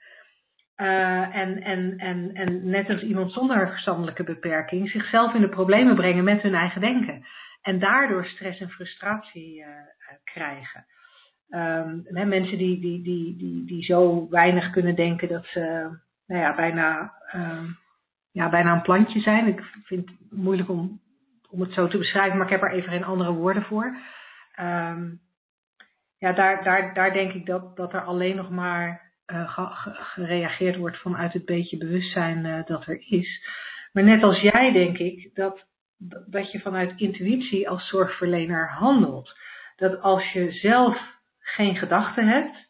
[0.77, 5.95] Uh, en, en, en, en net als iemand zonder verstandelijke beperking zichzelf in de problemen
[5.95, 7.25] brengen met hun eigen denken.
[7.61, 9.67] En daardoor stress en frustratie uh,
[10.23, 10.85] krijgen.
[11.49, 15.59] Um, hè, mensen die, die, die, die, die zo weinig kunnen denken dat ze
[16.27, 17.77] nou ja, bijna, um,
[18.35, 19.47] ja, bijna een plantje zijn.
[19.47, 20.99] Ik vind het moeilijk om,
[21.49, 23.97] om het zo te beschrijven, maar ik heb er even geen andere woorden voor.
[24.59, 25.19] Um,
[26.17, 29.69] ja, daar, daar, daar denk ik dat, dat er alleen nog maar uh,
[30.13, 33.47] gereageerd wordt vanuit het beetje bewustzijn uh, dat er is.
[33.91, 35.65] Maar net als jij denk ik dat,
[36.27, 39.37] dat je vanuit intuïtie als zorgverlener handelt.
[39.75, 40.97] Dat als je zelf
[41.39, 42.67] geen gedachten hebt,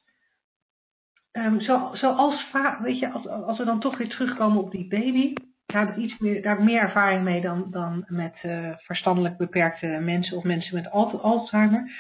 [1.32, 2.52] um, zo, zoals
[2.82, 5.34] weet je, als, als we dan toch weer terugkomen op die baby,
[5.76, 8.70] daar heb ik iets meer, daar heb ik meer ervaring mee dan, dan met uh,
[8.78, 11.92] verstandelijk beperkte mensen of mensen met Alzheimer.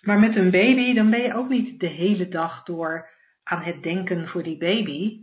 [0.00, 3.08] Maar met een baby, dan ben je ook niet de hele dag door
[3.42, 5.22] aan het denken voor die baby.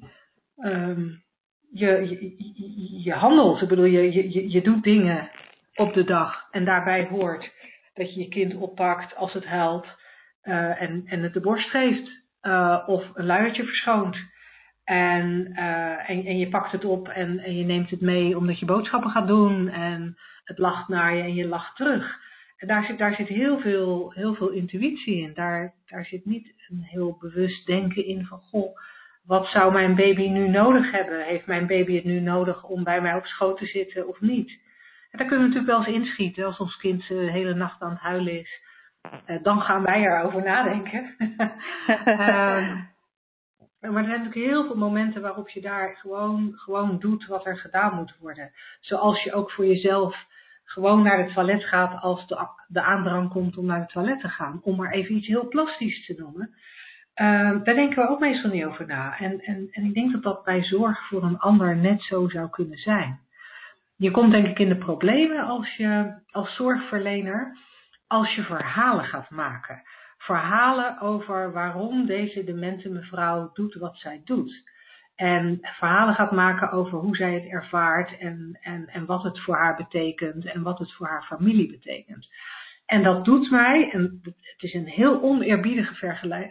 [0.57, 1.23] Um,
[1.71, 5.29] je, je, je, handelt, ik bedoel, je, je, je doet dingen
[5.75, 6.47] op de dag.
[6.51, 7.51] En daarbij hoort
[7.93, 9.87] dat je je kind oppakt als het huilt
[10.43, 12.09] uh, en, en het de borst geeft.
[12.41, 14.17] Uh, of een luiertje verschoont.
[14.89, 18.59] En, uh, en, en je pakt het op en, en je neemt het mee omdat
[18.59, 19.69] je boodschappen gaat doen.
[19.69, 22.17] En het lacht naar je en je lacht terug.
[22.57, 25.33] En daar zit, daar zit heel, veel, heel veel intuïtie in.
[25.33, 28.77] Daar, daar zit niet een heel bewust denken in van, goh,
[29.25, 31.25] wat zou mijn baby nu nodig hebben?
[31.25, 34.49] Heeft mijn baby het nu nodig om bij mij op schoot te zitten of niet?
[35.11, 37.89] En daar kunnen we natuurlijk wel eens inschieten als ons kind de hele nacht aan
[37.89, 38.61] het huilen is.
[39.25, 41.15] eh, dan gaan wij erover nadenken.
[42.05, 42.77] Ehm,
[43.81, 47.57] maar er zijn natuurlijk heel veel momenten waarop je daar gewoon, gewoon doet wat er
[47.57, 48.51] gedaan moet worden.
[48.79, 50.27] Zoals je ook voor jezelf
[50.63, 54.29] gewoon naar het toilet gaat als de, de aandrang komt om naar het toilet te
[54.29, 54.59] gaan.
[54.63, 56.55] Om maar even iets heel plastisch te noemen.
[57.13, 59.17] Ehm, daar denken we ook meestal niet over na.
[59.17, 62.49] En, en, en ik denk dat dat bij zorg voor een ander net zo zou
[62.49, 63.19] kunnen zijn.
[63.95, 67.57] Je komt denk ik in de problemen als je als zorgverlener,
[68.07, 69.81] als je verhalen gaat maken.
[70.19, 74.69] Verhalen over waarom deze demente mevrouw doet wat zij doet.
[75.15, 79.55] En verhalen gaat maken over hoe zij het ervaart en, en, en wat het voor
[79.55, 82.27] haar betekent en wat het voor haar familie betekent.
[82.85, 85.93] En dat doet mij, en het is een heel oneerbiedige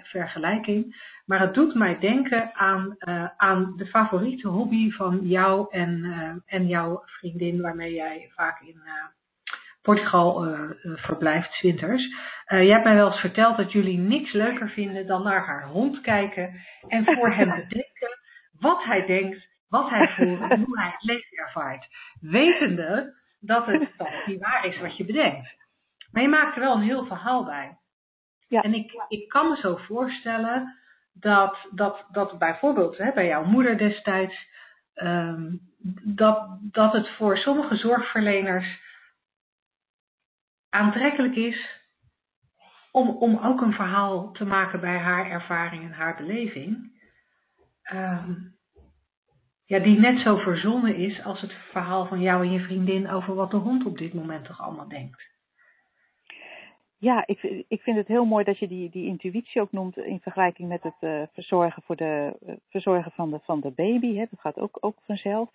[0.02, 0.96] vergelijking,
[1.26, 6.30] maar het doet mij denken aan, uh, aan de favoriete hobby van jou en, uh,
[6.46, 8.92] en jouw vriendin, waarmee jij vaak in uh,
[9.88, 10.46] Portugal
[10.82, 12.08] verblijft, winters.
[12.46, 16.00] jij hebt mij wel eens verteld dat jullie niks leuker vinden dan naar haar hond
[16.00, 18.18] kijken en voor hem bedenken
[18.58, 21.86] wat hij denkt, wat hij voelt en hoe hij het leven ervaart.
[22.20, 25.56] Wetende dat het, dat het niet waar is wat je bedenkt.
[26.12, 27.78] Maar je maakt er wel een heel verhaal bij.
[28.48, 28.62] Ja.
[28.62, 30.78] En ik, ik kan me zo voorstellen
[31.12, 34.48] dat, dat, dat bijvoorbeeld hè, bij jouw moeder destijds,
[34.94, 35.60] um,
[36.04, 38.86] dat, dat het voor sommige zorgverleners
[40.70, 41.86] aantrekkelijk is
[42.90, 46.96] om, om ook een verhaal te maken bij haar ervaring en haar beleving.
[47.92, 48.56] Um,
[49.64, 53.34] ja, die net zo verzonnen is als het verhaal van jou en je vriendin over
[53.34, 55.37] wat de hond op dit moment toch allemaal denkt.
[57.00, 60.20] Ja, ik, ik vind het heel mooi dat je die, die intuïtie ook noemt in
[60.20, 64.16] vergelijking met het uh, verzorgen, voor de, uh, verzorgen van, de, van de baby.
[64.16, 64.24] Hè.
[64.30, 65.50] Dat gaat ook, ook vanzelf.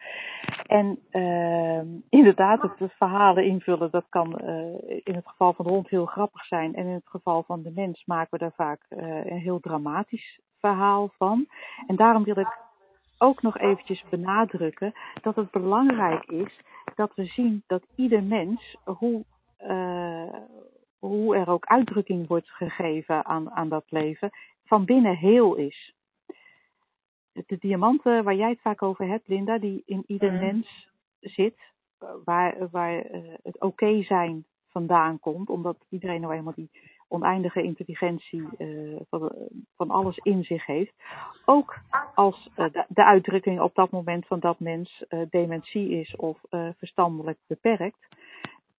[0.65, 5.89] En uh, inderdaad, het verhalen invullen, dat kan uh, in het geval van de hond
[5.89, 6.75] heel grappig zijn.
[6.75, 11.09] En in het geval van de mens maken we daar vaak een heel dramatisch verhaal
[11.17, 11.47] van.
[11.87, 12.57] En daarom wil ik
[13.17, 16.59] ook nog eventjes benadrukken dat het belangrijk is
[16.95, 19.23] dat we zien dat ieder mens, hoe
[21.07, 24.29] hoe er ook uitdrukking wordt gegeven aan, aan dat leven,
[24.65, 25.93] van binnen heel is.
[27.31, 30.45] De diamanten waar jij het vaak over hebt, Linda, die in ieder mhm.
[30.45, 30.89] mens
[31.19, 31.59] zit,
[32.23, 36.71] waar, waar eh, het oké zijn vandaan komt, omdat iedereen nou eenmaal die
[37.07, 39.31] oneindige intelligentie uh, van,
[39.75, 40.93] van, alles in zich heeft.
[41.45, 41.79] Ook
[42.15, 46.39] als uh, de, de, uitdrukking op dat moment van dat mens dementie is of
[46.77, 48.07] verstandelijk beperkt,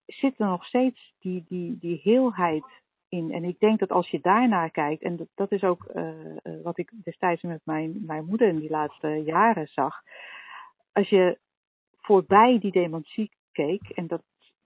[0.06, 2.64] zit er nog steeds die, die, die heelheid
[3.08, 3.32] in.
[3.32, 6.12] En ik denk dat als je daarnaar kijkt, en dat, dat is ook uh,
[6.62, 10.02] wat ik destijds met mijn, mijn moeder in die laatste jaren zag.
[10.92, 11.38] Als je
[12.00, 14.22] voorbij die dementie keek, en dat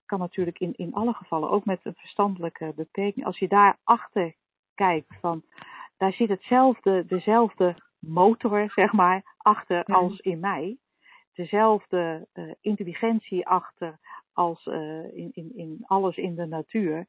[0.06, 4.34] kan natuurlijk in, in alle gevallen, ook met een verstandelijke beperking, als je daarachter
[4.74, 5.42] kijkt van,
[5.96, 10.76] daar zit hetzelfde, dezelfde motor, zeg maar, achter als in mij.
[11.32, 13.98] Dezelfde uh, intelligentie achter
[14.38, 17.06] als uh, in, in, in alles in de natuur.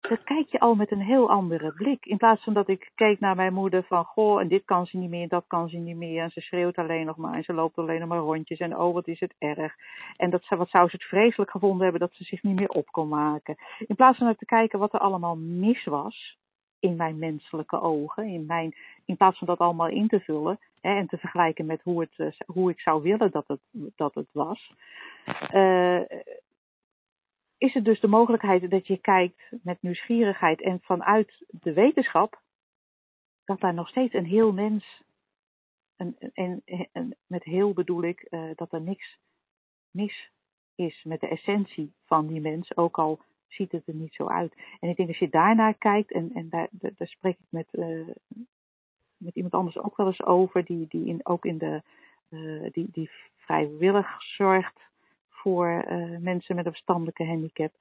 [0.00, 2.06] Dat kijk je al met een heel andere blik.
[2.06, 4.96] In plaats van dat ik keek naar mijn moeder van, goh, en dit kan ze
[4.96, 6.22] niet meer, dat kan ze niet meer.
[6.22, 8.58] En ze schreeuwt alleen nog maar en ze loopt alleen nog maar rondjes.
[8.58, 9.74] En oh, wat is het erg.
[10.16, 12.86] En dat, wat zou ze het vreselijk gevonden hebben dat ze zich niet meer op
[12.90, 13.56] kon maken.
[13.86, 16.38] In plaats van te kijken wat er allemaal mis was
[16.78, 18.26] in mijn menselijke ogen.
[18.26, 18.74] In, mijn,
[19.04, 22.14] in plaats van dat allemaal in te vullen hè, en te vergelijken met hoe, het,
[22.16, 23.60] eh, hoe ik zou willen dat het,
[23.96, 24.72] dat het was.
[25.52, 26.00] Uh,
[27.60, 32.40] is het dus de mogelijkheid dat je kijkt met nieuwsgierigheid en vanuit de wetenschap,
[33.44, 35.02] dat daar nog steeds een heel mens,
[35.96, 39.18] en, en, en met heel bedoel ik uh, dat er niks
[39.90, 40.30] mis
[40.74, 44.54] is met de essentie van die mens, ook al ziet het er niet zo uit.
[44.80, 48.08] En ik denk als je daarnaar kijkt, en, en daar, daar, spreek ik met, uh,
[49.16, 51.82] met iemand anders ook wel eens over, die, die in, ook in de,
[52.30, 54.89] uh, die, die vrijwillig zorgt
[55.40, 57.72] voor uh, mensen met een verstandelijke handicap.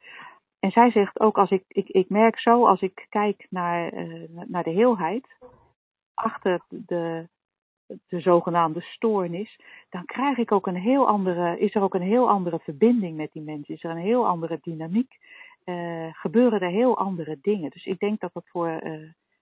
[0.60, 4.30] En zij zegt ook, als ik, ik, ik merk zo, als ik kijk naar, uh,
[4.48, 5.28] naar de heelheid,
[6.14, 7.28] achter de,
[8.08, 12.30] de zogenaamde stoornis, dan krijg ik ook een heel andere, is er ook een heel
[12.30, 15.18] andere verbinding met die mensen, is er een heel andere dynamiek,
[15.66, 17.70] uh, gebeuren er heel andere dingen.
[17.70, 18.68] Dus ik denk dat dat voor,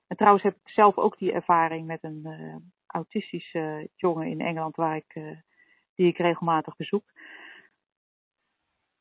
[0.07, 2.27] en trouwens heb ik zelf ook die ervaring met een
[2.87, 5.13] autistische jongen in Engeland, waar ik,
[5.95, 7.03] die ik regelmatig bezoek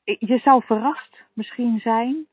[0.06, 2.26] je zou verrast misschien zijn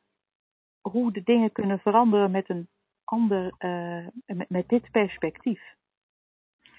[0.81, 2.67] hoe de dingen kunnen veranderen met een
[3.03, 5.61] ander, uh, met, met, dit perspectief.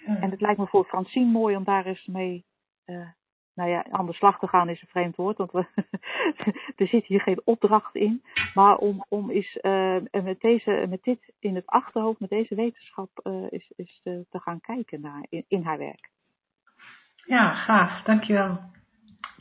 [0.04, 0.16] Hmm.
[0.16, 2.44] En het lijkt me voor Francine mooi om daar eens mee
[2.86, 3.08] uh,
[3.54, 5.66] nou ja, aan de slag te gaan is een vreemd woord, want we,
[6.76, 8.22] er zit hier geen opdracht in.
[8.54, 13.28] Maar om, om is, uh, met, deze, met dit in het achterhoofd, met deze wetenschap,
[13.48, 16.10] is, is te, te, gaan kijken naar in, in haar werk.
[17.24, 18.02] Ja, gaaf.
[18.02, 18.60] Dankjewel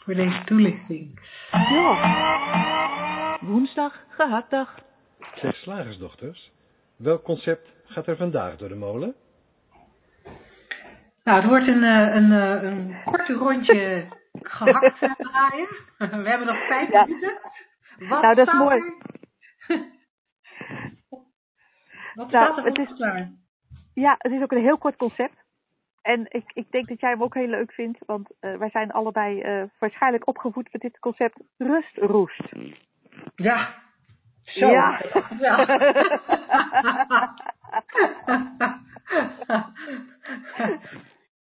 [0.04, 1.20] voor deze toelichting.
[1.52, 3.38] Ja.
[3.42, 4.80] Woensdag, gehaktdag.
[5.36, 6.52] Zeg slagersdochters,
[6.96, 9.16] welk concept gaat er vandaag door de molen?
[11.24, 14.08] Nou, het wordt een, een, een, een korte rondje
[14.42, 15.68] gehakt draaien.
[15.98, 17.06] We hebben nog vijf ja.
[17.06, 17.40] minuten.
[17.98, 18.82] Wat nou, dat is mooi.
[22.14, 23.32] Wat staat er het is, klaar?
[23.94, 25.43] Ja, het is ook een heel kort concept.
[26.04, 28.92] En ik, ik denk dat jij hem ook heel leuk vindt, want uh, wij zijn
[28.92, 32.42] allebei uh, waarschijnlijk opgevoed met dit concept rustroest.
[33.36, 33.74] Ja,
[34.42, 34.72] zo.
[34.72, 35.02] Ja.
[35.40, 35.66] ja.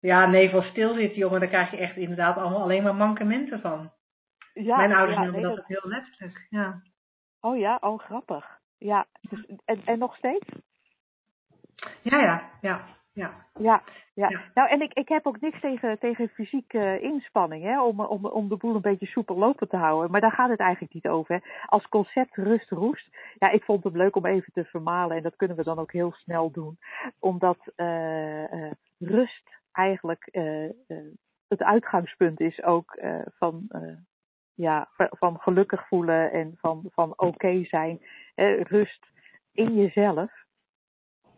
[0.11, 3.93] ja, nee, voor stilzitten, jongen, daar krijg je echt inderdaad allemaal alleen maar mankementen van.
[4.53, 6.47] Ja, Mijn ouders ja, noemen nee, dat ook heel letterlijk.
[6.51, 6.83] Ja.
[7.41, 8.59] Oh ja, oh grappig.
[8.79, 10.47] Ja, dus, en, en nog steeds?
[12.03, 12.99] Ja, ja, ja.
[13.21, 13.47] Ja.
[13.59, 13.83] Ja,
[14.15, 14.29] ja.
[14.29, 14.41] Ja.
[14.55, 18.49] nou en ik, ik heb ook niks tegen, tegen fysieke inspanning, hè, om, om, om
[18.49, 20.11] de boel een beetje soepel lopen te houden.
[20.11, 21.35] Maar daar gaat het eigenlijk niet over.
[21.35, 21.41] Hè.
[21.67, 25.37] Als concept rust roest, ja, ik vond het leuk om even te vermalen en dat
[25.37, 26.79] kunnen we dan ook heel snel doen.
[27.19, 30.71] Omdat uh, uh, rust eigenlijk uh,
[31.49, 32.99] het uitgangspunt is ook
[33.39, 33.69] van,
[34.55, 38.01] ja, van gelukkig voelen en van, van oké okay zijn.
[38.65, 39.07] rust
[39.53, 40.41] in jezelf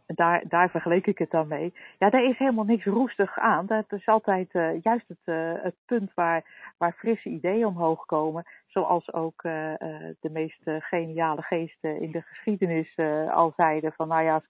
[0.07, 1.75] daar, daar vergeleek ik het dan mee.
[1.99, 3.67] Ja, daar is helemaal niks roestig aan.
[3.67, 6.45] Dat is altijd uh, juist het, uh, het punt waar,
[6.79, 8.45] waar frisse ideeën omhoog komen.
[8.67, 9.73] Zoals ook uh,
[10.21, 12.97] de meest geniale geesten in de geschiedenis
[13.31, 14.45] al zeiden van nou ja, als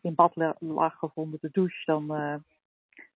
[0.00, 2.06] in bad lag of onder de douche, dan,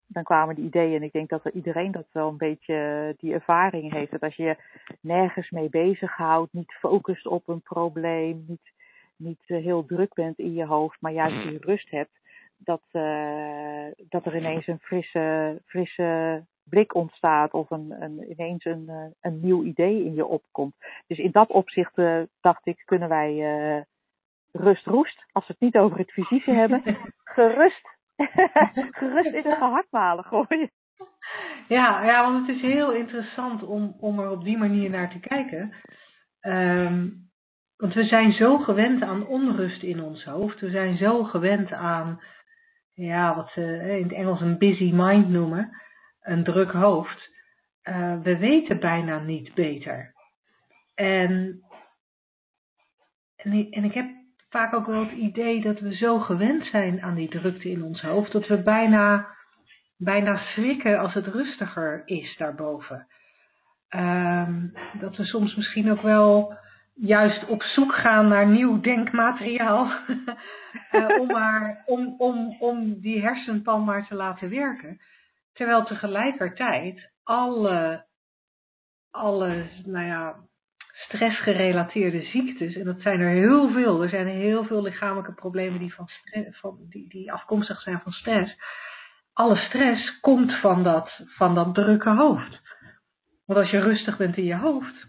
[0.07, 0.95] dan kwamen die ideeën.
[0.95, 4.11] En ik denk dat er iedereen dat wel een beetje die ervaring heeft.
[4.11, 4.57] Dat als je
[5.01, 8.71] nergens mee bezighoudt, niet focust op een probleem, niet
[9.17, 12.19] niet heel druk bent in je hoofd, maar juist die rust hebt,
[12.57, 19.13] dat, uh, dat er ineens een frisse, frisse blik ontstaat of een, een, ineens een,
[19.21, 20.75] een nieuw idee in je opkomt.
[21.07, 21.95] Dus in dat opzicht
[22.41, 23.81] dacht ik, kunnen wij uh,
[24.51, 26.83] rust roest, als we het niet over het fysieke hebben,
[27.35, 27.87] gerust,
[28.99, 30.71] gerust in de gehaktmalen gooien.
[31.67, 35.19] Ja, ja, want het is heel interessant om, om er op die manier naar te
[35.19, 35.73] kijken.
[36.41, 37.26] Um,
[37.77, 40.59] want we zijn zo gewend aan onrust in ons hoofd.
[40.59, 42.21] We zijn zo gewend aan,
[42.93, 43.61] ja, wat ze
[43.97, 45.81] in het Engels een busy mind noemen,
[46.21, 47.29] een druk hoofd.
[47.83, 50.13] Uh, we weten bijna niet beter.
[50.95, 51.61] En,
[53.35, 54.09] en, ik, heb
[54.49, 58.01] vaak ook wel het idee dat we zo gewend zijn aan die drukte in ons
[58.01, 59.27] hoofd, dat we bijna,
[59.97, 63.07] bijna schrikken als het rustiger is daarboven.
[63.95, 66.57] Um, dat we soms misschien ook wel
[66.97, 69.91] juist op zoek gaan naar nieuw denkmateriaal.
[70.91, 75.01] uh, om, maar, om, om, om die hersenpan maar te laten werken.
[75.53, 78.05] Terwijl tegelijkertijd alle,
[79.11, 80.35] alle nou ja,
[80.93, 85.93] stressgerelateerde ziektes, en dat zijn er heel veel, er zijn heel veel lichamelijke problemen die,
[85.93, 86.09] van
[86.51, 88.55] van, die, die afkomstig zijn van stress.
[89.33, 92.61] Alle stress komt van dat, van dat drukke hoofd.
[93.45, 95.07] Want als je rustig bent in je hoofd,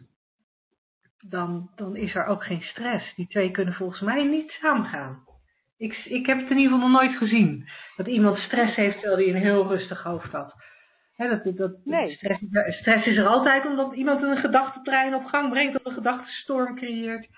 [1.20, 3.14] dan, dan is er ook geen stress.
[3.14, 5.26] Die twee kunnen volgens mij niet samengaan.
[5.78, 7.68] Ik, ik heb het in ieder geval nog nooit gezien.
[7.96, 10.54] Dat iemand stress heeft terwijl hij een heel rustig hoofd had.
[11.16, 12.14] dat, dat, nee.
[12.14, 12.42] stress,
[12.78, 17.28] stress, is er altijd omdat iemand een gedachtentrein op gang brengt of een gedachtenstorm creëert.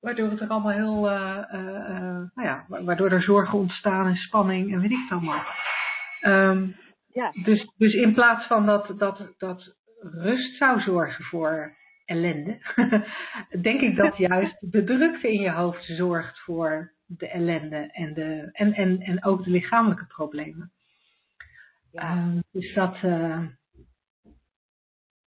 [0.00, 4.16] Waardoor het er allemaal heel, uh, uh, uh, nou ja, waardoor er zorgen ontstaan en
[4.16, 5.44] spanning en weet ik het allemaal.
[6.22, 6.76] Um,
[7.12, 7.30] ja.
[7.42, 12.58] dus, dus in plaats van dat, dat, dat rust zou zorgen voor ellende,
[13.68, 18.48] denk ik dat juist de drukte in je hoofd zorgt voor de ellende en, de,
[18.52, 20.72] en, en, en ook de lichamelijke problemen.
[21.90, 22.16] Ja.
[22.16, 22.94] Uh, dus dat.
[23.02, 23.46] Uh...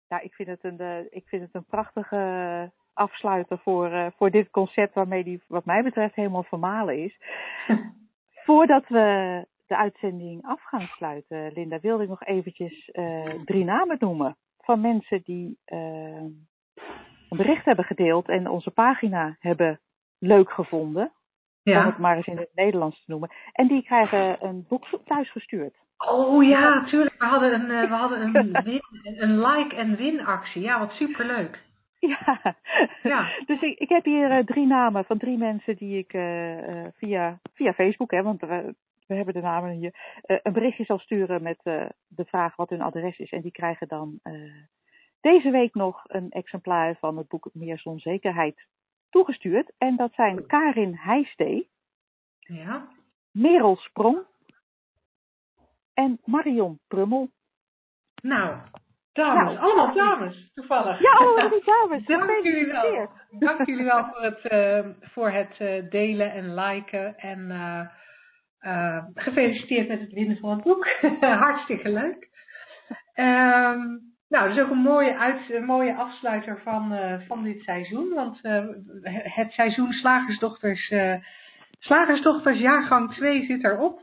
[0.09, 4.31] Ja, ik vind het een, uh, ik vind het een prachtige afsluiter voor, uh, voor
[4.31, 7.18] dit concept waarmee die, wat mij betreft, helemaal vermalen is.
[8.45, 12.91] Voordat we de uitzending af gaan sluiten, Linda, wilde ik nog eventjes
[13.45, 15.59] drie namen noemen van mensen die
[17.29, 19.81] bericht hebben gedeeld en onze pagina hebben
[20.18, 21.12] leuk gevonden.
[21.62, 21.81] Ja.
[21.81, 23.31] Om het maar eens in het Nederlands te noemen.
[23.53, 25.74] En die krijgen een boek thuis gestuurd.
[25.99, 27.14] Oh ja, tuurlijk.
[27.18, 30.62] We hadden een, uh, we hadden een, win, een like- en win-actie.
[30.62, 31.64] Ja, wat superleuk.
[31.99, 32.57] Ja.
[33.03, 33.29] ja.
[33.47, 37.39] Dus ik, ik heb hier uh, drie namen van drie mensen die ik uh, via,
[37.55, 39.95] via Facebook, hè, want we hebben de namen hier,
[40.27, 41.59] uh, een berichtje zal sturen met
[42.07, 43.31] de vraag wat hun adres is.
[43.31, 44.20] En die krijgen dan
[45.33, 48.66] deze week nog een exemplaar van het boek Meer Zonzekerheid
[49.11, 49.72] toegestuurd.
[49.79, 51.68] En dat zijn Karin Heijstee,
[52.39, 52.89] ja.
[53.33, 54.24] Merel Sprong
[55.95, 57.31] en Marion Prummel.
[58.22, 58.57] Nou,
[59.12, 61.01] dames, nou, allemaal dames, toevallig.
[61.01, 62.05] Ja, allemaal die dames.
[62.16, 63.11] Dank jullie wel.
[63.31, 67.16] Dank jullie wel voor het, uh, voor het uh, delen en liken.
[67.16, 67.51] En
[68.61, 70.87] uh, gefeliciteerd met het winnen van het boek.
[71.20, 72.29] Hartstikke leuk.
[73.14, 78.14] Um, nou, dat is ook een mooie, uit, een mooie afsluiter van, van dit seizoen.
[78.14, 78.41] Want
[79.22, 80.93] het seizoen Slagersdochters,
[81.79, 84.03] Slagersdochters jaargang 2 zit erop.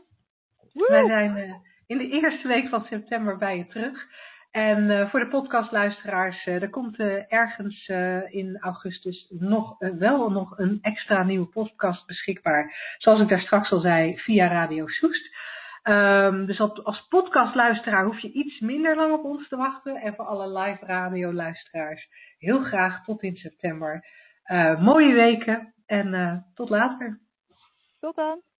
[0.72, 0.86] Woe!
[0.88, 4.06] Wij zijn in de eerste week van september bij je terug.
[4.54, 7.88] En uh, voor de podcastluisteraars, uh, er komt uh, ergens
[8.30, 12.94] in augustus nog wel nog een extra nieuwe podcast beschikbaar.
[12.98, 15.33] Zoals ik daar straks al zei, via Radio Soest.
[15.84, 19.96] Um, dus als podcastluisteraar hoef je iets minder lang op ons te wachten.
[19.96, 22.08] En voor alle live radio luisteraars,
[22.38, 24.06] heel graag tot in september.
[24.78, 27.20] mooie weken en tot later.
[28.00, 28.53] Tot dan.